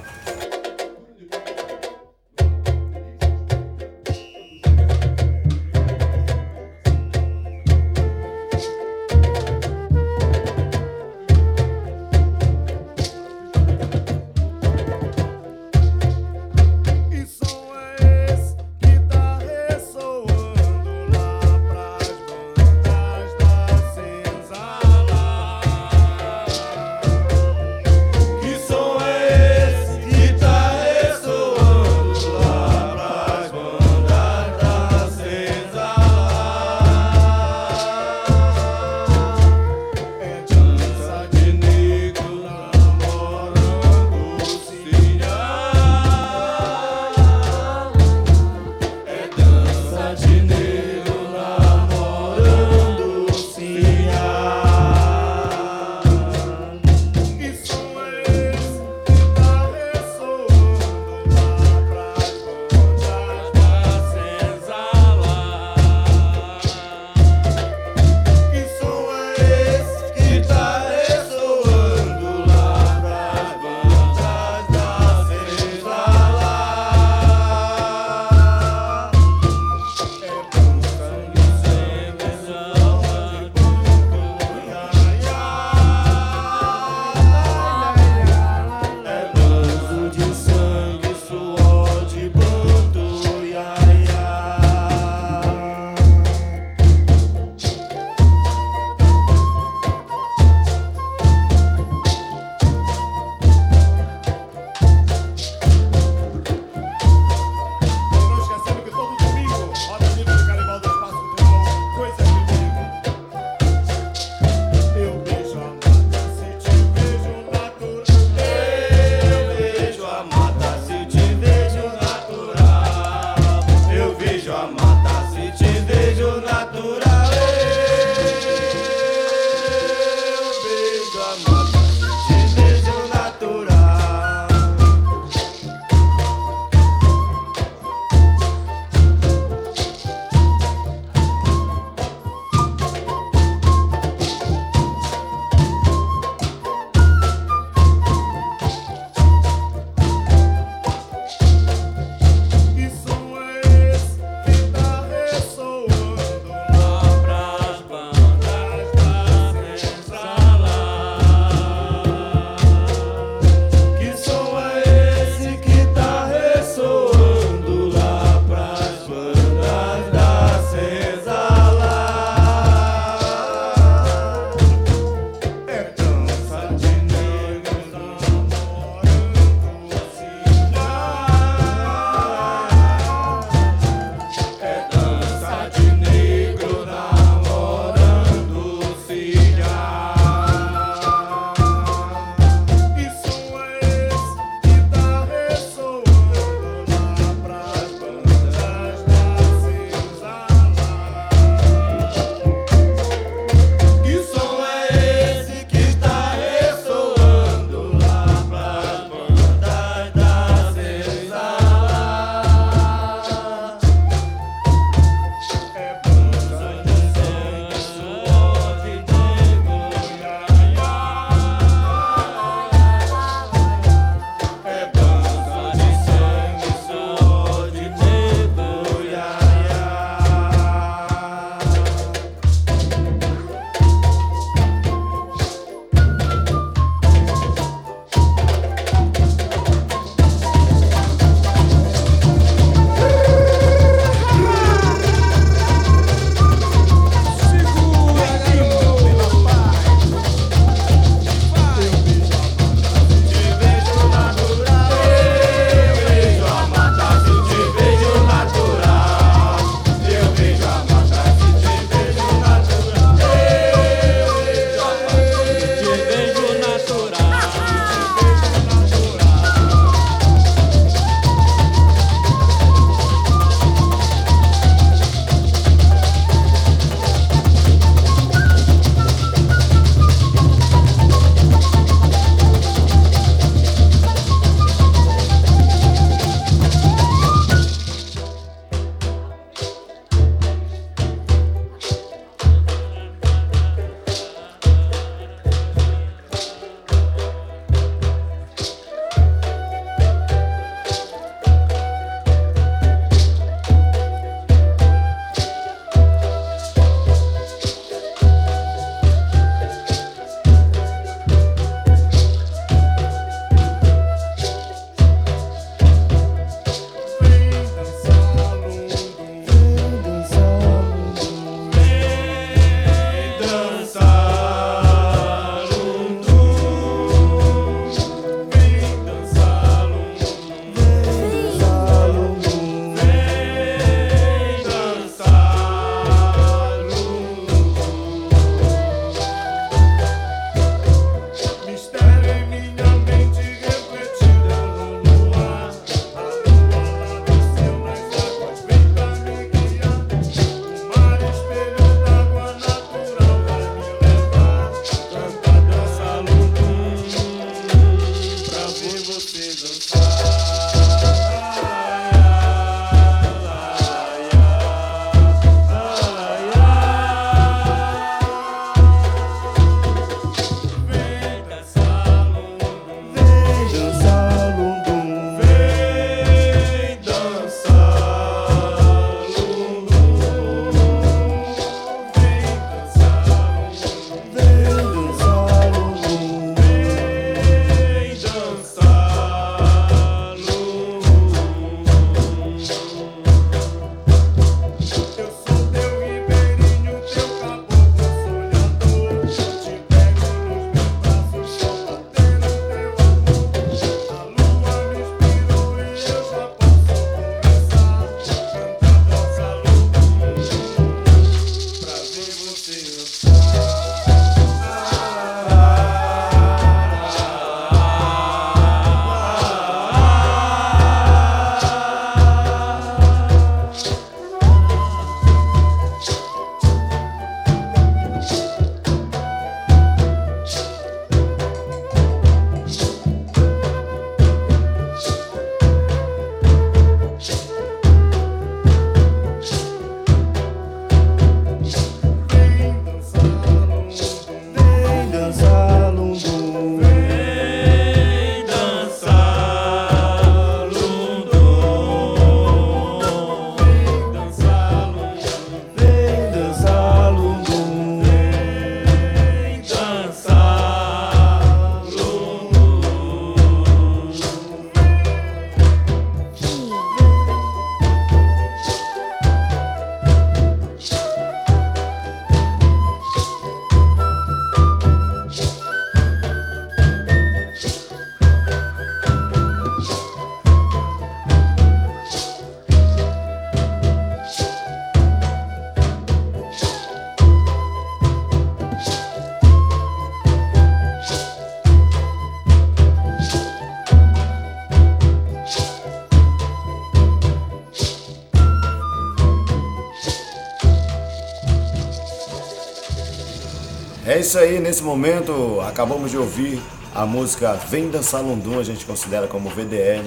[504.37, 506.61] Isso aí, nesse momento acabamos de ouvir
[506.93, 510.05] a música Vem Dançar Lundum, a gente considera como VDL,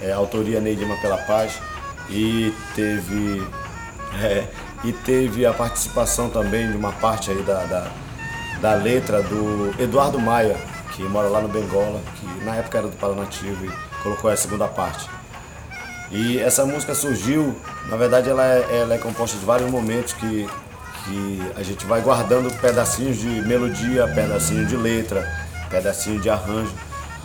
[0.00, 1.58] é, autoria Neidima pela Paz,
[2.08, 3.44] e teve,
[4.22, 4.46] é,
[4.84, 7.90] e teve a participação também de uma parte aí da, da,
[8.60, 10.56] da letra do Eduardo Maia,
[10.94, 14.68] que mora lá no Bengola, que na época era do Paranativo e colocou a segunda
[14.68, 15.10] parte.
[16.12, 17.52] E essa música surgiu,
[17.88, 20.48] na verdade ela é, ela é composta de vários momentos que,
[21.04, 25.26] que a gente vai guardando pedacinhos de melodia, pedacinho de letra,
[25.68, 26.72] pedacinho de arranjo.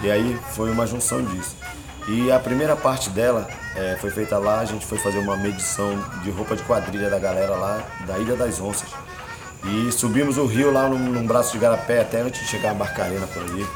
[0.01, 1.55] E aí foi uma junção disso.
[2.07, 6.01] E a primeira parte dela é, foi feita lá, a gente foi fazer uma medição
[6.23, 8.89] de roupa de quadrilha da galera lá da Ilha das Onças.
[9.65, 12.73] E subimos o rio lá num, num braço de garapé até antes de chegar a
[12.73, 13.67] Barcarena por ali.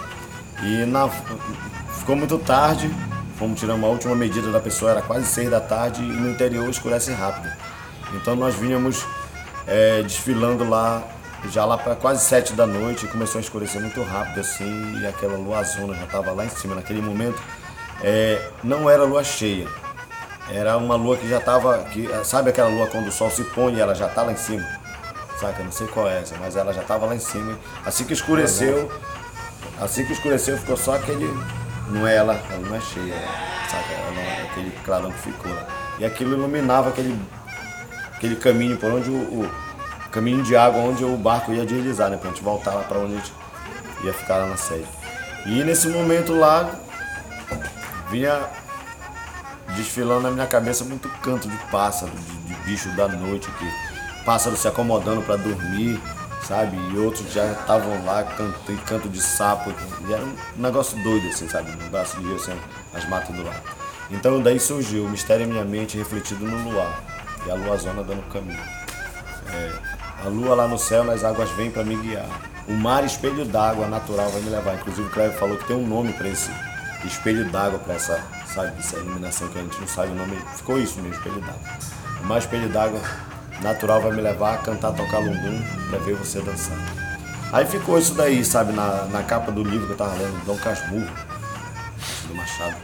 [0.64, 1.10] E na,
[2.00, 2.90] ficou muito tarde,
[3.38, 6.70] fomos tirar uma última medida da pessoa, era quase seis da tarde e no interior
[6.70, 7.52] escurece rápido.
[8.14, 9.06] Então nós vinhamos
[9.68, 11.04] é, desfilando lá
[11.50, 15.36] já lá para quase sete da noite, começou a escurecer muito rápido assim, e aquela
[15.36, 16.76] lua azul já estava lá em cima.
[16.76, 17.42] Naquele momento
[18.04, 19.68] é, não era lua cheia,
[20.52, 21.86] era uma lua que já estava,
[22.24, 24.68] sabe aquela lua quando o sol se põe e ela já está lá em cima?
[25.40, 25.64] Saca?
[25.64, 27.58] Não sei qual é essa, mas ela já estava lá em cima.
[27.84, 28.92] Assim que escureceu,
[29.82, 31.26] assim que escureceu ficou só aquele,
[31.90, 33.16] não é ela, ela não é cheia,
[33.68, 33.92] saca?
[33.92, 35.52] Ela aquele clarão que ficou.
[35.98, 37.18] E aquilo iluminava aquele,
[38.22, 39.52] aquele caminho por onde o, o
[40.12, 42.18] caminho de água onde o barco ia deslizar, né?
[42.18, 43.34] Pra gente voltar lá para onde a gente
[44.04, 44.86] ia ficar lá na sede.
[45.48, 46.70] E nesse momento lá,
[48.12, 48.40] vinha
[49.76, 53.66] desfilando na minha cabeça muito canto de pássaro, de, de bicho da noite aqui.
[54.24, 56.00] Pássaro se acomodando para dormir,
[56.44, 56.78] sabe?
[56.94, 59.74] E outros já estavam lá, canto, canto de sapo.
[60.08, 61.72] E era um negócio doido, assim, sabe?
[61.72, 62.54] No braço de assim,
[62.94, 63.64] as matas do lado.
[64.12, 67.11] Então daí surgiu o mistério em minha mente refletido no luar.
[67.46, 68.60] E a lua zona dando caminho.
[69.54, 69.72] É,
[70.26, 72.28] a lua lá no céu, nas águas vem para me guiar.
[72.68, 74.76] O mar espelho d'água natural vai me levar.
[74.76, 76.52] Inclusive o Cleber falou que tem um nome para esse
[77.06, 80.38] espelho d'água para essa, sabe, essa iluminação que a gente não sabe o nome.
[80.56, 81.62] Ficou isso mesmo, espelho d'água.
[82.22, 83.02] O mar espelho d'água
[83.62, 86.78] natural vai me levar a cantar, tocar lundum para ver você dançar.
[87.52, 90.58] Aí ficou isso daí, sabe, na, na capa do livro que eu tava lendo, Dom
[90.58, 91.12] Casmurro,
[92.28, 92.78] do Machado.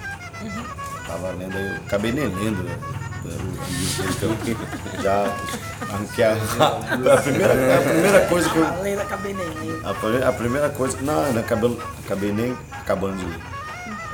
[1.05, 2.77] Tava lendo, eu acabei nem lendo, né?
[3.25, 5.35] Então, já
[5.81, 6.33] arranquei a,
[7.13, 8.65] a, primeira, a primeira coisa que eu.
[8.65, 9.03] Além da.
[9.03, 10.97] A, a primeira coisa.
[11.01, 13.39] Não, não acabei, acabei nem acabando de ler.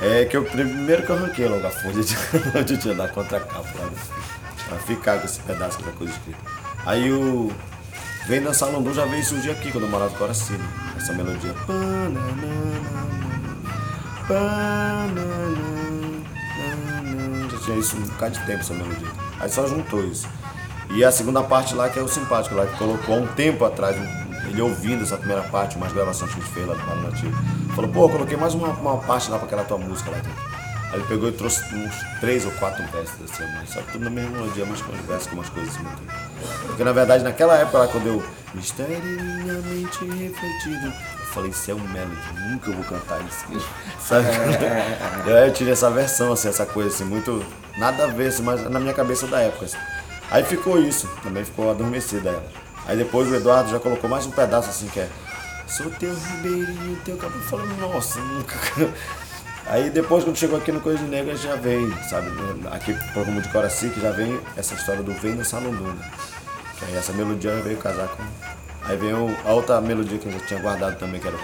[0.00, 2.16] É que eu primeiro que eu arranquei logo a folha de,
[2.64, 3.90] de, de da contracapa lá,
[4.68, 6.38] pra ficar com esse pedaço da coisa escrita.
[6.84, 7.52] Aí o.
[8.26, 10.58] Vem dançar Lundu já veio surgir aqui quando eu morava no Coraci,
[10.96, 11.54] essa melodia.
[14.28, 15.73] Já
[17.64, 19.08] tinha isso um bocado de tempo essa melodia.
[19.40, 20.28] Aí só juntou isso.
[20.90, 23.64] E a segunda parte lá que é o simpático lá, que colocou há um tempo
[23.64, 23.96] atrás,
[24.46, 27.36] ele ouvindo essa primeira parte, umas gravações que a gente fez lá Palo Nativo.
[27.74, 30.18] Falou, pô, coloquei mais uma, uma parte lá pra aquela tua música lá.
[30.92, 34.04] Aí ele pegou e trouxe uns três ou quatro versos assim, mas só que tudo
[34.04, 35.84] na mesma melodia, mas com com umas coisas assim.
[36.66, 38.22] Porque na verdade naquela época lá quando eu
[38.54, 40.92] misteriosamente refletido,
[41.34, 43.44] falei, isso é um melody, nunca eu vou cantar isso.
[44.00, 44.26] Sabe?
[45.26, 47.44] eu tirei essa versão, assim, essa coisa assim, muito.
[47.76, 49.64] Nada a ver, assim, mas na minha cabeça da época.
[49.64, 49.76] Assim.
[50.30, 52.46] Aí ficou isso, também ficou adormecida ela.
[52.86, 55.08] Aí depois o Eduardo já colocou mais um pedaço assim que é
[55.66, 57.42] Sou teu ribeirinho, teu cabelo.
[57.42, 58.54] Falando, nossa, nunca.
[59.66, 62.28] Aí depois quando chegou aqui no Coisa Negra já vem, sabe,
[62.70, 65.96] aqui pro rumo de Coraci, que já vem essa história do Vem no Salunduna.
[66.78, 68.22] Que aí essa melodia veio casar com.
[68.86, 71.36] Aí vem a outra melodia que eu já tinha guardado também, que era.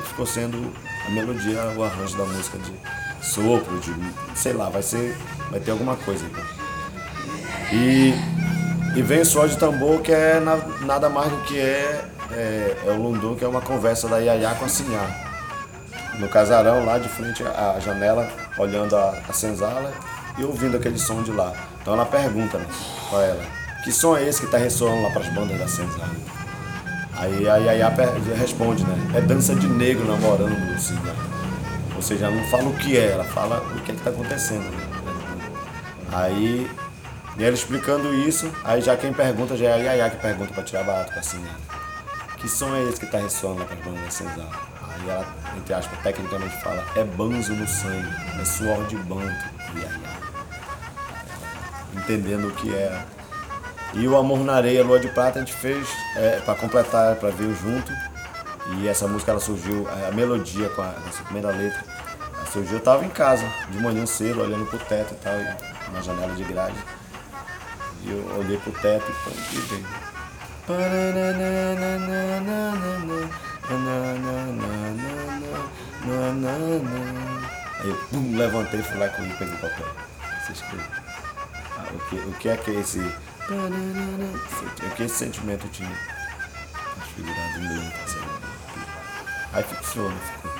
[0.00, 0.72] Que ficou sendo
[1.06, 2.72] a melodia, o arranjo da música de
[3.20, 3.92] sopro, de.
[4.36, 5.16] sei lá, vai ser.
[5.50, 6.44] vai ter alguma coisa então.
[7.72, 8.14] E,
[8.94, 10.56] e vem o suor de tambor, que é na,
[10.86, 14.54] nada mais do que é, é, é o Lundum, que é uma conversa da Yaya
[14.54, 15.24] com a Sinhá.
[16.20, 19.92] No casarão, lá de frente à janela, olhando a, a senzala
[20.38, 21.52] e ouvindo aquele som de lá.
[21.80, 22.66] Então ela pergunta né,
[23.10, 23.44] pra ela,
[23.82, 26.14] que som é esse que está ressoando lá para as bandas da senzala?
[27.16, 27.94] Aí a Yaya
[28.36, 29.12] responde, né?
[29.14, 31.14] É dança de negro namorando no Lucinha.
[31.94, 34.10] Ou seja, ela não fala o que é, ela fala o que é que está
[34.10, 34.64] acontecendo.
[34.64, 34.88] Né?
[36.12, 36.68] Aí
[37.36, 40.62] e ela explicando isso, aí já quem pergunta já é a Yaya que pergunta pra
[40.62, 41.44] tirar barato assim,
[42.38, 44.48] Que som é esse que tá ressoando lá pra banda da Cesar?
[44.88, 48.08] Aí ela, entre aspas, tecnicamente fala, é banzo no sangue,
[48.40, 49.44] é suor de banto,
[49.74, 50.23] Yaya.
[51.94, 53.04] Entendendo o que é.
[53.94, 57.30] E o Amor na Areia, Lua de Prata, a gente fez é, para completar, para
[57.30, 57.92] ver junto.
[58.76, 61.84] E essa música ela surgiu, a melodia com a, essa primeira letra,
[62.50, 65.34] surgiu, eu tava em casa, de manhã cedo, olhando pro teto e tal,
[65.92, 66.76] na janela de grade.
[68.02, 69.84] E eu olhei pro teto e pronto, e.
[77.80, 79.86] Aí eu pum, levantei, fui lá comigo, peguei o papel.
[80.46, 81.13] Você escreveu.
[82.14, 82.98] O, que, o que é que é esse.
[84.86, 85.90] O que esse sentimento tinha?
[87.16, 88.40] Dele, sei lá.
[89.52, 90.16] Aí fixou, né?
[90.34, 90.52] Ficou.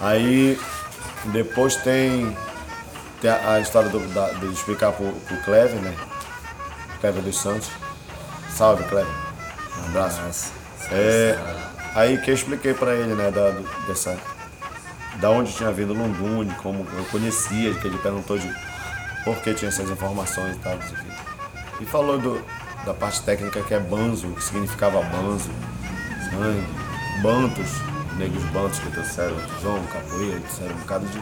[0.00, 0.58] Aí
[1.26, 2.36] depois tem,
[3.20, 5.94] tem a, a história do, da, de explicar pro, pro Clever, né?
[7.00, 7.68] Clever dos Santos.
[8.56, 9.12] Salve, Clever.
[9.82, 10.52] Um abraço.
[10.90, 11.38] É,
[11.94, 14.18] aí que eu expliquei pra ele, né, da, do- dessa.
[15.20, 18.48] Da onde tinha vindo o Lundune, como eu conhecia, que ele perguntou de
[19.24, 20.78] por que tinha essas informações e tal.
[21.80, 22.42] E falou do,
[22.84, 25.50] da parte técnica que é banzo, o que significava banzo,
[26.30, 26.66] sangue,
[27.22, 27.70] bantos,
[28.16, 31.20] negros bantos que trouxeram João, capoeira, trouxeram um bocado de.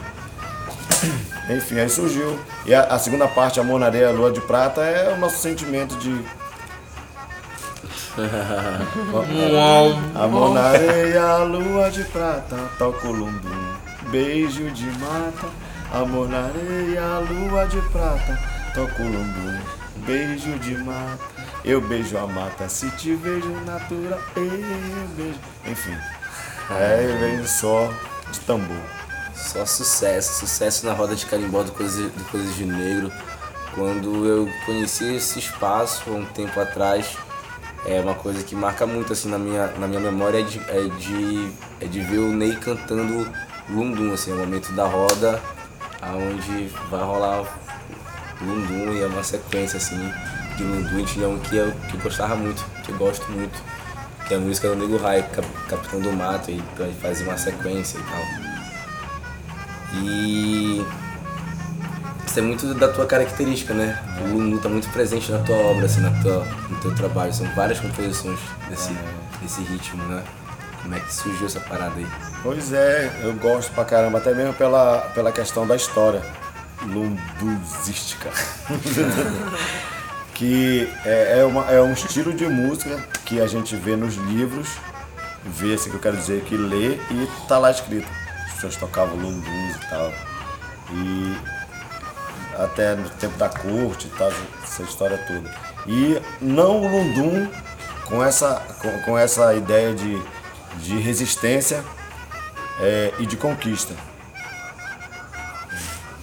[1.53, 2.39] Enfim, aí surgiu.
[2.65, 5.95] E a, a segunda parte, Amor na Areia, Lua de Prata, é o nosso sentimento
[5.97, 6.23] de.
[10.15, 13.75] Amor na areia, lua de prata, toca o lumbum,
[14.09, 15.47] beijo de mata.
[15.91, 18.37] Amor na areia, lua de prata,
[18.75, 19.57] toca o lumbum,
[20.05, 21.17] beijo de mata.
[21.63, 25.39] Eu beijo a mata, se te vejo natura, eu beijo.
[25.65, 25.97] Enfim,
[26.71, 27.89] é, vem só
[28.31, 28.77] de tambor.
[29.33, 32.11] Só sucesso, sucesso na roda de carimbó do Coisas,
[32.55, 33.09] de Negro.
[33.73, 37.17] Quando eu conheci esse espaço um tempo atrás,
[37.85, 40.83] é uma coisa que marca muito assim na minha, na minha memória é de, é,
[40.97, 43.31] de, é de ver o Ney cantando
[43.69, 45.41] Lundum, assim, é o momento da roda
[46.01, 47.43] aonde vai rolar
[48.41, 50.11] Lundum e é uma sequência assim
[50.55, 53.61] de Lundum e um que eu, que eu gostava muito, que eu gosto muito,
[54.27, 57.37] que é a música do Nego Rai, Cap- Capitão do Mato, e vai fazer uma
[57.37, 58.47] sequência e tal.
[60.03, 60.85] E
[62.25, 63.97] isso é muito da tua característica, né?
[64.21, 67.33] O Lulu tá muito presente na tua obra, assim, na tua, no teu trabalho.
[67.33, 68.91] São várias composições desse,
[69.41, 70.23] desse ritmo, né?
[70.87, 72.07] Como é que surgiu essa parada aí?
[72.41, 76.21] Pois é, eu gosto pra caramba, até mesmo pela, pela questão da história
[76.81, 78.29] lunduzística.
[80.33, 84.69] que é, é, uma- é um estilo de música que a gente vê nos livros,
[85.43, 88.07] vê assim que eu quero dizer, que lê e tá lá escrito.
[88.45, 90.13] As pessoas tocavam lunduz e tal.
[90.93, 91.37] E
[92.63, 94.31] até no tempo da corte e tal,
[94.63, 95.53] essa história toda.
[95.85, 97.45] E não o Lundum
[98.05, 100.17] com essa, com, com essa ideia de,
[100.81, 101.83] de resistência
[102.79, 103.93] é, e de conquista.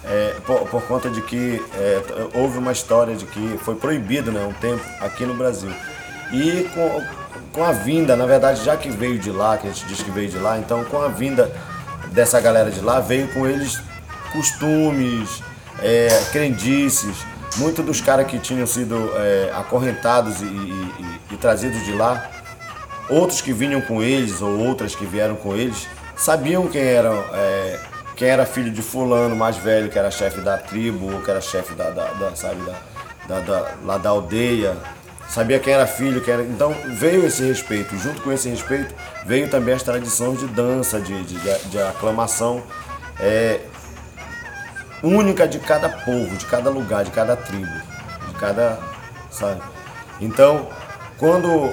[0.03, 2.01] É, por, por conta de que é,
[2.35, 5.71] houve uma história de que foi proibido né, um tempo aqui no Brasil.
[6.31, 7.03] E com,
[7.51, 10.11] com a vinda, na verdade, já que veio de lá, que a gente diz que
[10.11, 11.51] veio de lá, então com a vinda
[12.11, 13.79] dessa galera de lá, veio com eles
[14.31, 15.41] costumes,
[15.81, 17.15] é, crendices,
[17.57, 19.11] muitos dos caras que tinham sido
[19.57, 20.47] acorrentados e, e-
[21.29, 22.29] e- e trazidos de lá,
[23.09, 27.79] outros que vinham com eles ou outras que vieram com eles sabiam quem eram é,
[28.15, 31.41] quem era filho de fulano mais velho que era chefe da tribo ou que era
[31.41, 32.61] chefe da, da- da, sabe
[33.27, 34.75] da, da, lá da aldeia
[35.27, 38.93] sabia quem era filho quem era então veio esse respeito junto com esse respeito
[39.25, 42.63] veio também as tradições de dança de, de, de- de aclamação
[43.19, 43.59] é,
[45.03, 47.71] única de cada povo, de cada lugar, de cada tribo,
[48.27, 48.79] de cada.
[49.29, 49.61] Sabe?
[50.19, 50.67] Então,
[51.17, 51.71] quando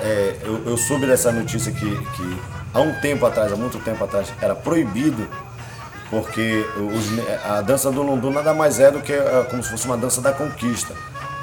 [0.00, 2.40] é, eu, eu soube dessa notícia que, que
[2.72, 5.28] há um tempo atrás, há muito tempo atrás, era proibido,
[6.10, 9.86] porque os a dança do Lundu nada mais é do que é, como se fosse
[9.86, 10.94] uma dança da conquista,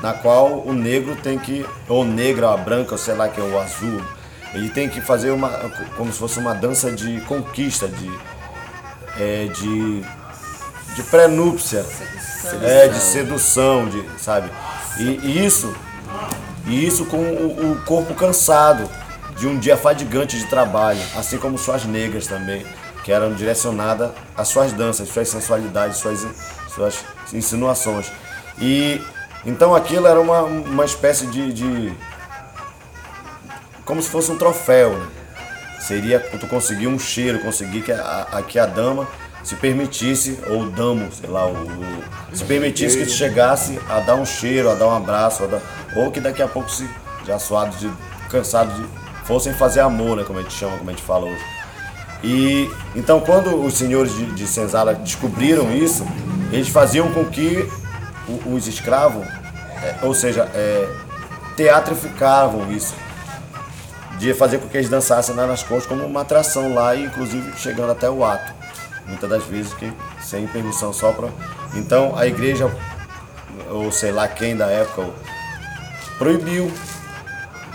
[0.02, 3.40] na qual o negro tem que, ou negra, ou a branca, ou sei lá que
[3.40, 4.02] é o azul,
[4.54, 5.50] ele tem que fazer uma,
[5.96, 8.12] como se fosse uma dança de conquista, de,
[9.20, 10.04] é, de
[11.00, 11.86] de pré-núpcia,
[12.62, 14.50] é, de sedução, de, sabe?
[15.00, 15.74] E, e isso,
[16.70, 18.90] e isso com o, o corpo cansado
[19.36, 22.66] de um dia fadigante de trabalho, assim como suas negras também,
[23.04, 26.28] que eram direcionadas às suas danças, suas sensualidades, suas,
[26.74, 28.12] suas insinuações.
[28.60, 29.02] E
[29.46, 31.94] então aquilo era uma, uma espécie de, de
[33.84, 35.08] como se fosse um troféu, né?
[35.80, 39.08] Seria tu conseguir um cheiro, conseguir que a, a, que a dama
[39.50, 42.04] se permitisse, ou damo, sei lá, o, o-
[42.36, 45.62] se permitisse que chegasse a dar um cheiro, a dar um abraço, dar-
[45.96, 46.88] ou que daqui a pouco se,
[47.26, 47.92] já suado de,
[48.30, 48.86] cansado de,
[49.26, 51.44] fossem fazer amor, né, como a gente chama, como a gente fala hoje.
[52.24, 56.06] E então quando os senhores de, de Senzala descobriram isso,
[56.52, 57.68] eles faziam com que
[58.46, 59.26] os escravos,
[59.82, 60.88] é, ou seja, é,
[61.56, 62.94] teatrificavam isso
[64.20, 68.10] de fazer com que eles dançassem nas costas como uma atração lá inclusive chegando até
[68.10, 68.59] o ato.
[69.06, 71.30] Muitas das vezes que sem permissão só para.
[71.74, 72.70] Então a igreja,
[73.70, 75.10] ou sei lá quem da época,
[76.18, 76.72] proibiu.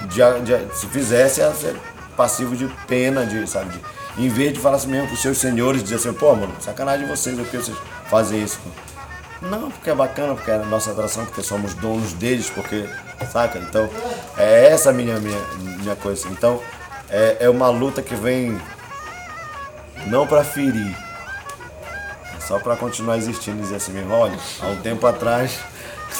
[0.08, 1.76] De, de- se fizesse, ia ser
[2.16, 3.70] passivo de pena, de, sabe?
[3.70, 3.80] De,
[4.24, 7.06] em vez de falar assim mesmo para os seus senhores, dizer assim, pô, mano, sacanagem
[7.08, 7.76] vocês, por que vocês
[8.08, 8.60] fazem isso?
[9.42, 12.86] Não, porque é bacana, porque é a nossa atração, porque somos donos deles, porque,
[13.32, 13.58] saca?
[13.58, 13.88] Então,
[14.36, 15.38] é essa a minha, minha,
[15.80, 16.28] minha coisa.
[16.28, 16.60] Então,
[17.08, 18.60] é, é uma luta que vem
[20.06, 20.94] não para ferir,
[22.46, 25.58] só para continuar existindo e dizer assim mesmo, olha, há um tempo atrás,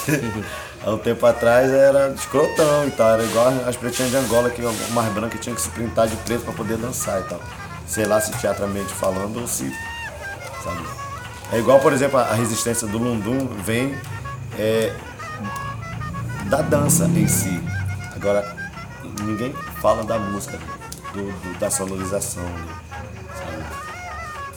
[0.85, 4.63] há um tempo atrás era escrotão e tal, era igual as pretinhas de Angola, que
[4.93, 7.41] mais branca tinha que se pintar de preto para poder dançar e tal.
[7.87, 9.71] Sei lá se teatramente falando ou se,
[10.63, 10.81] sabe?
[11.53, 13.95] É igual, por exemplo, a resistência do Lundum vem
[14.59, 14.93] é,
[16.47, 17.63] da dança em si.
[18.17, 18.57] Agora,
[19.23, 19.53] ninguém
[19.83, 20.59] fala da música,
[21.13, 22.75] do, do- da sonorização, né?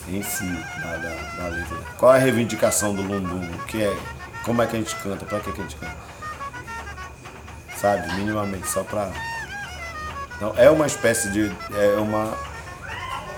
[0.09, 0.45] Em si,
[0.81, 1.77] da, letra.
[1.97, 3.43] Qual é a reivindicação do Lundum?
[3.55, 3.97] O que é?
[4.43, 5.25] Como é que a gente canta?
[5.25, 5.97] Pra que, que a gente canta?
[7.75, 8.13] Sabe?
[8.13, 9.11] Minimamente, só pra.
[10.39, 11.51] Não, é uma espécie de.
[11.75, 12.33] É uma.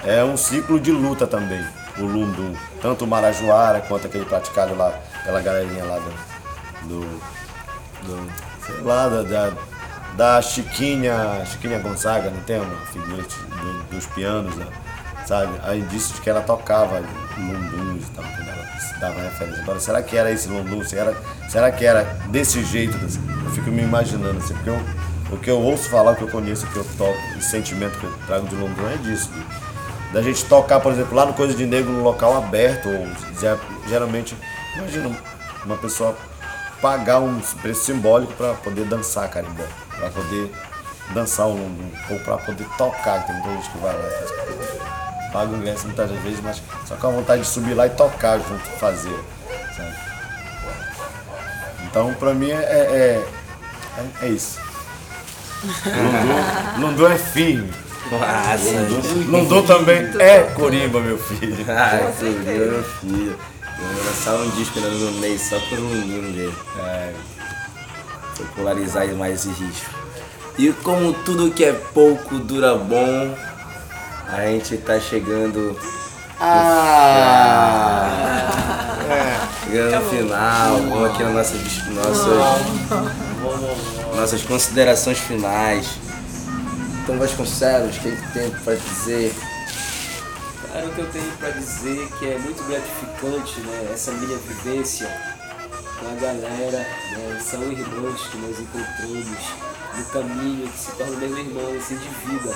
[0.03, 1.65] É um ciclo de luta também,
[1.97, 2.55] o Lundum.
[2.81, 4.91] Tanto o Marajoara quanto aquele praticado lá
[5.25, 5.99] pela galerinha lá
[6.83, 6.99] do.
[8.05, 8.31] do,
[8.63, 9.53] sei lá, da, da,
[10.15, 11.43] da Chiquinha.
[11.47, 13.23] Chiquinha Gonzaga, não tem uma figura
[13.89, 14.67] dos pianos, né?
[15.29, 15.53] Sabe?
[15.63, 17.03] Há indícios de que ela tocava
[17.37, 18.65] Lundum e tal, quando ela
[18.99, 19.61] dava referência.
[19.61, 20.83] Agora, será que era esse Lundum?
[20.83, 21.13] Será,
[21.47, 22.97] será que era desse jeito?
[23.05, 23.19] assim?
[23.45, 24.79] Eu fico me imaginando assim, porque eu,
[25.31, 27.97] o que eu ouço falar, o que eu conheço, o que eu toco, o sentimento
[27.99, 29.29] que eu trago de Lundum é disso.
[29.31, 29.69] de-
[30.11, 33.05] da gente tocar, por exemplo, lá no Coisa de Negro, num local aberto, ou
[33.39, 34.35] ge- geralmente,
[34.75, 35.15] imagina
[35.63, 36.17] uma pessoa
[36.81, 39.61] pagar um preço simbólico para poder dançar carimbó,
[39.95, 40.51] para poder
[41.13, 44.78] dançar o lundum, ou para poder tocar, tem muita gente que vai lá
[45.31, 48.39] paga o ingresso muitas vezes, mas só com a vontade de subir lá e tocar
[48.39, 49.19] junto, fazer,
[49.75, 49.95] sabe?
[51.89, 53.25] Então, pra mim, é, é,
[53.97, 54.59] é, é isso.
[55.63, 57.71] Lundu, Lundu é firme.
[58.11, 61.65] Nossa, Lundu, Lundu também é corimba, meu filho.
[61.69, 63.37] Ah, seu Deus, meu filho.
[63.79, 66.55] Eu vou lançar um disco no mês só por um lindo dele.
[66.79, 67.13] É.
[68.37, 69.89] Popularizar mais esse risco.
[70.57, 73.35] E como tudo que é pouco dura bom,
[74.31, 75.77] a gente tá chegando.
[76.39, 78.09] Ah!
[79.63, 81.55] Chegando no final, vamos aqui na nossa,
[81.91, 82.27] nossas,
[84.15, 85.97] nossas considerações finais.
[87.03, 89.33] Então Vasconcelos, o que que tem pra dizer?
[90.71, 93.89] Cara, o que eu tenho pra dizer que é muito gratificante, né?
[93.91, 95.09] Essa minha vivência
[95.99, 97.39] com a galera, né?
[97.41, 99.27] São irmãos que nós encontramos
[99.97, 102.55] no caminho, que se tornam mesmo irmãos assim, de vida.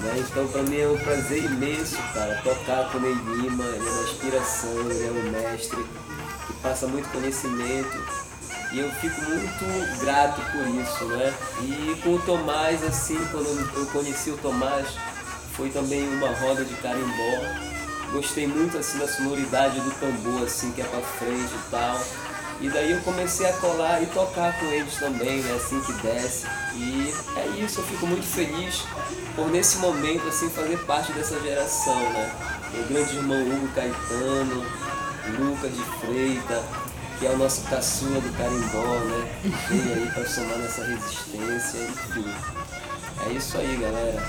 [0.00, 0.24] Né?
[0.28, 3.90] Então pra mim é um prazer imenso, cara, tocar com o Ney Lima, ele é
[3.90, 5.84] uma inspiração, ele é um mestre
[6.46, 8.24] que passa muito conhecimento.
[8.72, 11.32] E eu fico muito grato por isso, né?
[11.62, 13.46] E com o Tomás, assim, quando
[13.76, 14.88] eu conheci o Tomás,
[15.52, 17.72] foi também uma roda de carimbó.
[18.12, 22.00] Gostei muito assim da sonoridade do tambor, assim, que é pra frente e tal.
[22.60, 26.46] E daí eu comecei a colar e tocar com eles também, né, assim que desce.
[26.74, 28.84] E é isso, eu fico muito feliz
[29.36, 32.32] por nesse momento assim fazer parte dessa geração, né?
[32.72, 34.66] Meu grande irmão Hugo Caetano,
[35.38, 36.62] Luca de Freita,
[37.18, 39.40] que é o nosso caçula do carimbó, né?
[39.68, 42.34] Veio aí pra somar nessa resistência, enfim.
[43.26, 44.22] É isso aí, galera.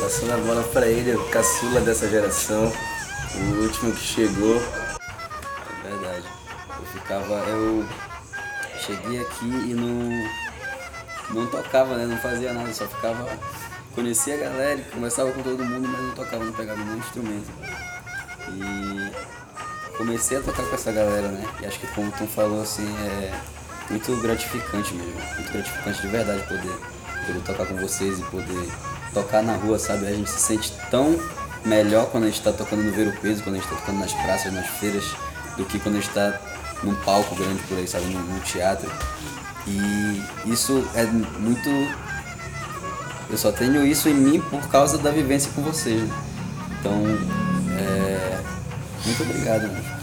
[0.00, 2.72] Passando a bola pra ele, o caçula dessa geração,
[3.34, 4.62] o último que chegou.
[7.18, 7.50] Verdade.
[7.50, 7.86] Eu
[8.78, 10.42] cheguei aqui e não.
[11.30, 12.06] Não tocava, né?
[12.06, 13.26] Não fazia nada, só ficava.
[13.94, 17.50] Conhecia a galera, conversava com todo mundo, mas não tocava, não pegava nenhum instrumento.
[18.48, 21.44] E comecei a tocar com essa galera, né?
[21.60, 23.32] E acho que como tu falou assim, é
[23.90, 25.12] muito gratificante mesmo.
[25.36, 26.78] Muito gratificante de verdade poder,
[27.26, 28.72] poder tocar com vocês e poder
[29.12, 30.06] tocar na rua, sabe?
[30.06, 31.18] A gente se sente tão
[31.64, 33.98] melhor quando a gente está tocando no Ver o Peso, quando a gente está tocando
[33.98, 35.04] nas praças, nas feiras,
[35.56, 36.40] do que quando a gente está
[36.82, 38.06] num palco grande por aí, sabe?
[38.06, 38.90] Num, num teatro.
[39.66, 41.68] E isso é muito.
[43.30, 46.02] Eu só tenho isso em mim por causa da vivência com vocês.
[46.02, 46.10] Né?
[46.78, 46.92] Então,
[47.78, 48.40] é...
[49.06, 50.02] muito obrigado, mano.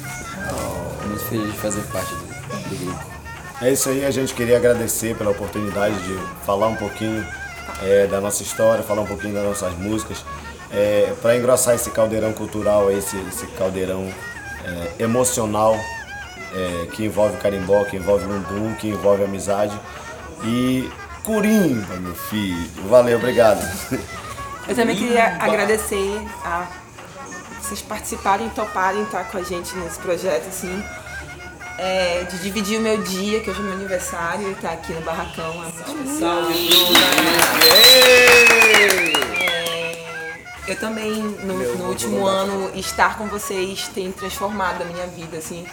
[1.06, 3.20] Muito feliz de fazer parte do, do grupo.
[3.62, 7.26] É isso aí, a gente queria agradecer pela oportunidade de falar um pouquinho
[7.82, 10.24] é, da nossa história, falar um pouquinho das nossas músicas,
[10.72, 14.08] é, para engrossar esse caldeirão cultural, esse, esse caldeirão
[14.64, 15.76] é, emocional
[16.54, 19.80] é, que envolve carimbó, que envolve lundum, que envolve amizade
[20.44, 20.90] e
[21.24, 22.70] curimba, meu filho.
[22.88, 23.62] Valeu, obrigado.
[24.68, 26.68] Eu também queria agradecer a
[27.62, 30.84] vocês participarem e toparem estar com a gente nesse projeto, assim.
[31.80, 35.00] é, de dividir o meu dia, que hoje é meu aniversário, e estar aqui no
[35.02, 36.44] barracão é muito especial.
[39.42, 45.38] É, eu também, no, no último ano, estar com vocês tem transformado a minha vida,
[45.38, 45.66] assim,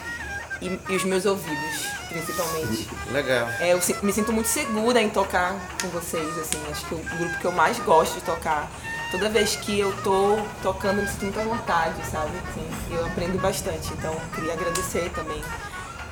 [0.61, 2.89] e, e os meus ouvidos, principalmente.
[3.11, 3.49] Legal.
[3.61, 7.19] É, eu me sinto muito segura em tocar com vocês, assim, acho que é o
[7.19, 8.71] grupo que eu mais gosto de tocar.
[9.11, 12.33] Toda vez que eu tô tocando, eu me sinto muito à vontade, sabe?
[12.49, 15.43] Assim, eu aprendo bastante, então queria agradecer também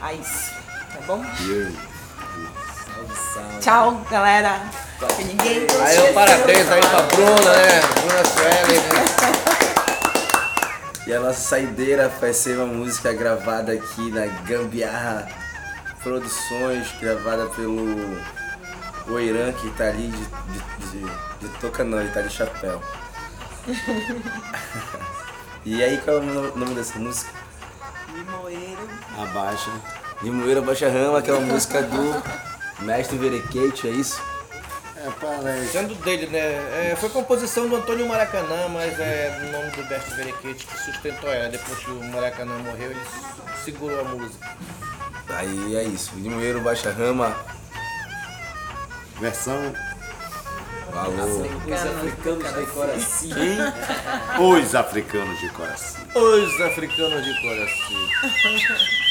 [0.00, 0.52] a isso,
[0.92, 1.24] tá bom?
[1.24, 3.60] Salve, salve.
[3.60, 4.60] Tchau, galera.
[5.16, 7.80] Que ninguém Aí um parabéns aí pra Bruna, né?
[8.00, 9.44] Bruna Sueli, né?
[11.06, 15.28] E a nossa saideira vai ser uma música gravada aqui na Gambiarra
[16.02, 18.18] Produções, gravada pelo
[19.08, 21.00] Oiran, que tá ali de, de, de,
[21.40, 22.82] de touca não, ele tá de chapéu.
[25.64, 27.30] e aí, qual é o no- nome dessa música?
[28.14, 28.88] Limoeiro.
[29.18, 29.70] Abaixa.
[30.22, 32.22] Limoeiro Baixa Rama, que é uma música do
[32.84, 34.20] Mestre Verequete, é isso?
[35.04, 35.72] É, parece.
[35.72, 36.38] Sendo dele, né?
[36.38, 41.30] É, foi composição do Antônio Maracanã, mas é o nome do Best Verequete que sustentou
[41.30, 41.50] ela.
[41.50, 43.00] Depois que o Maracanã morreu, ele
[43.62, 44.56] segurou a música.
[45.28, 47.36] Aí é isso, Limoeiro Baixa Rama,
[49.20, 49.74] Versão
[50.94, 51.42] falou.
[51.66, 53.20] Os africanos de coração.
[54.38, 56.04] Os Africanos de Coração.
[56.14, 59.03] Os africanos de coração.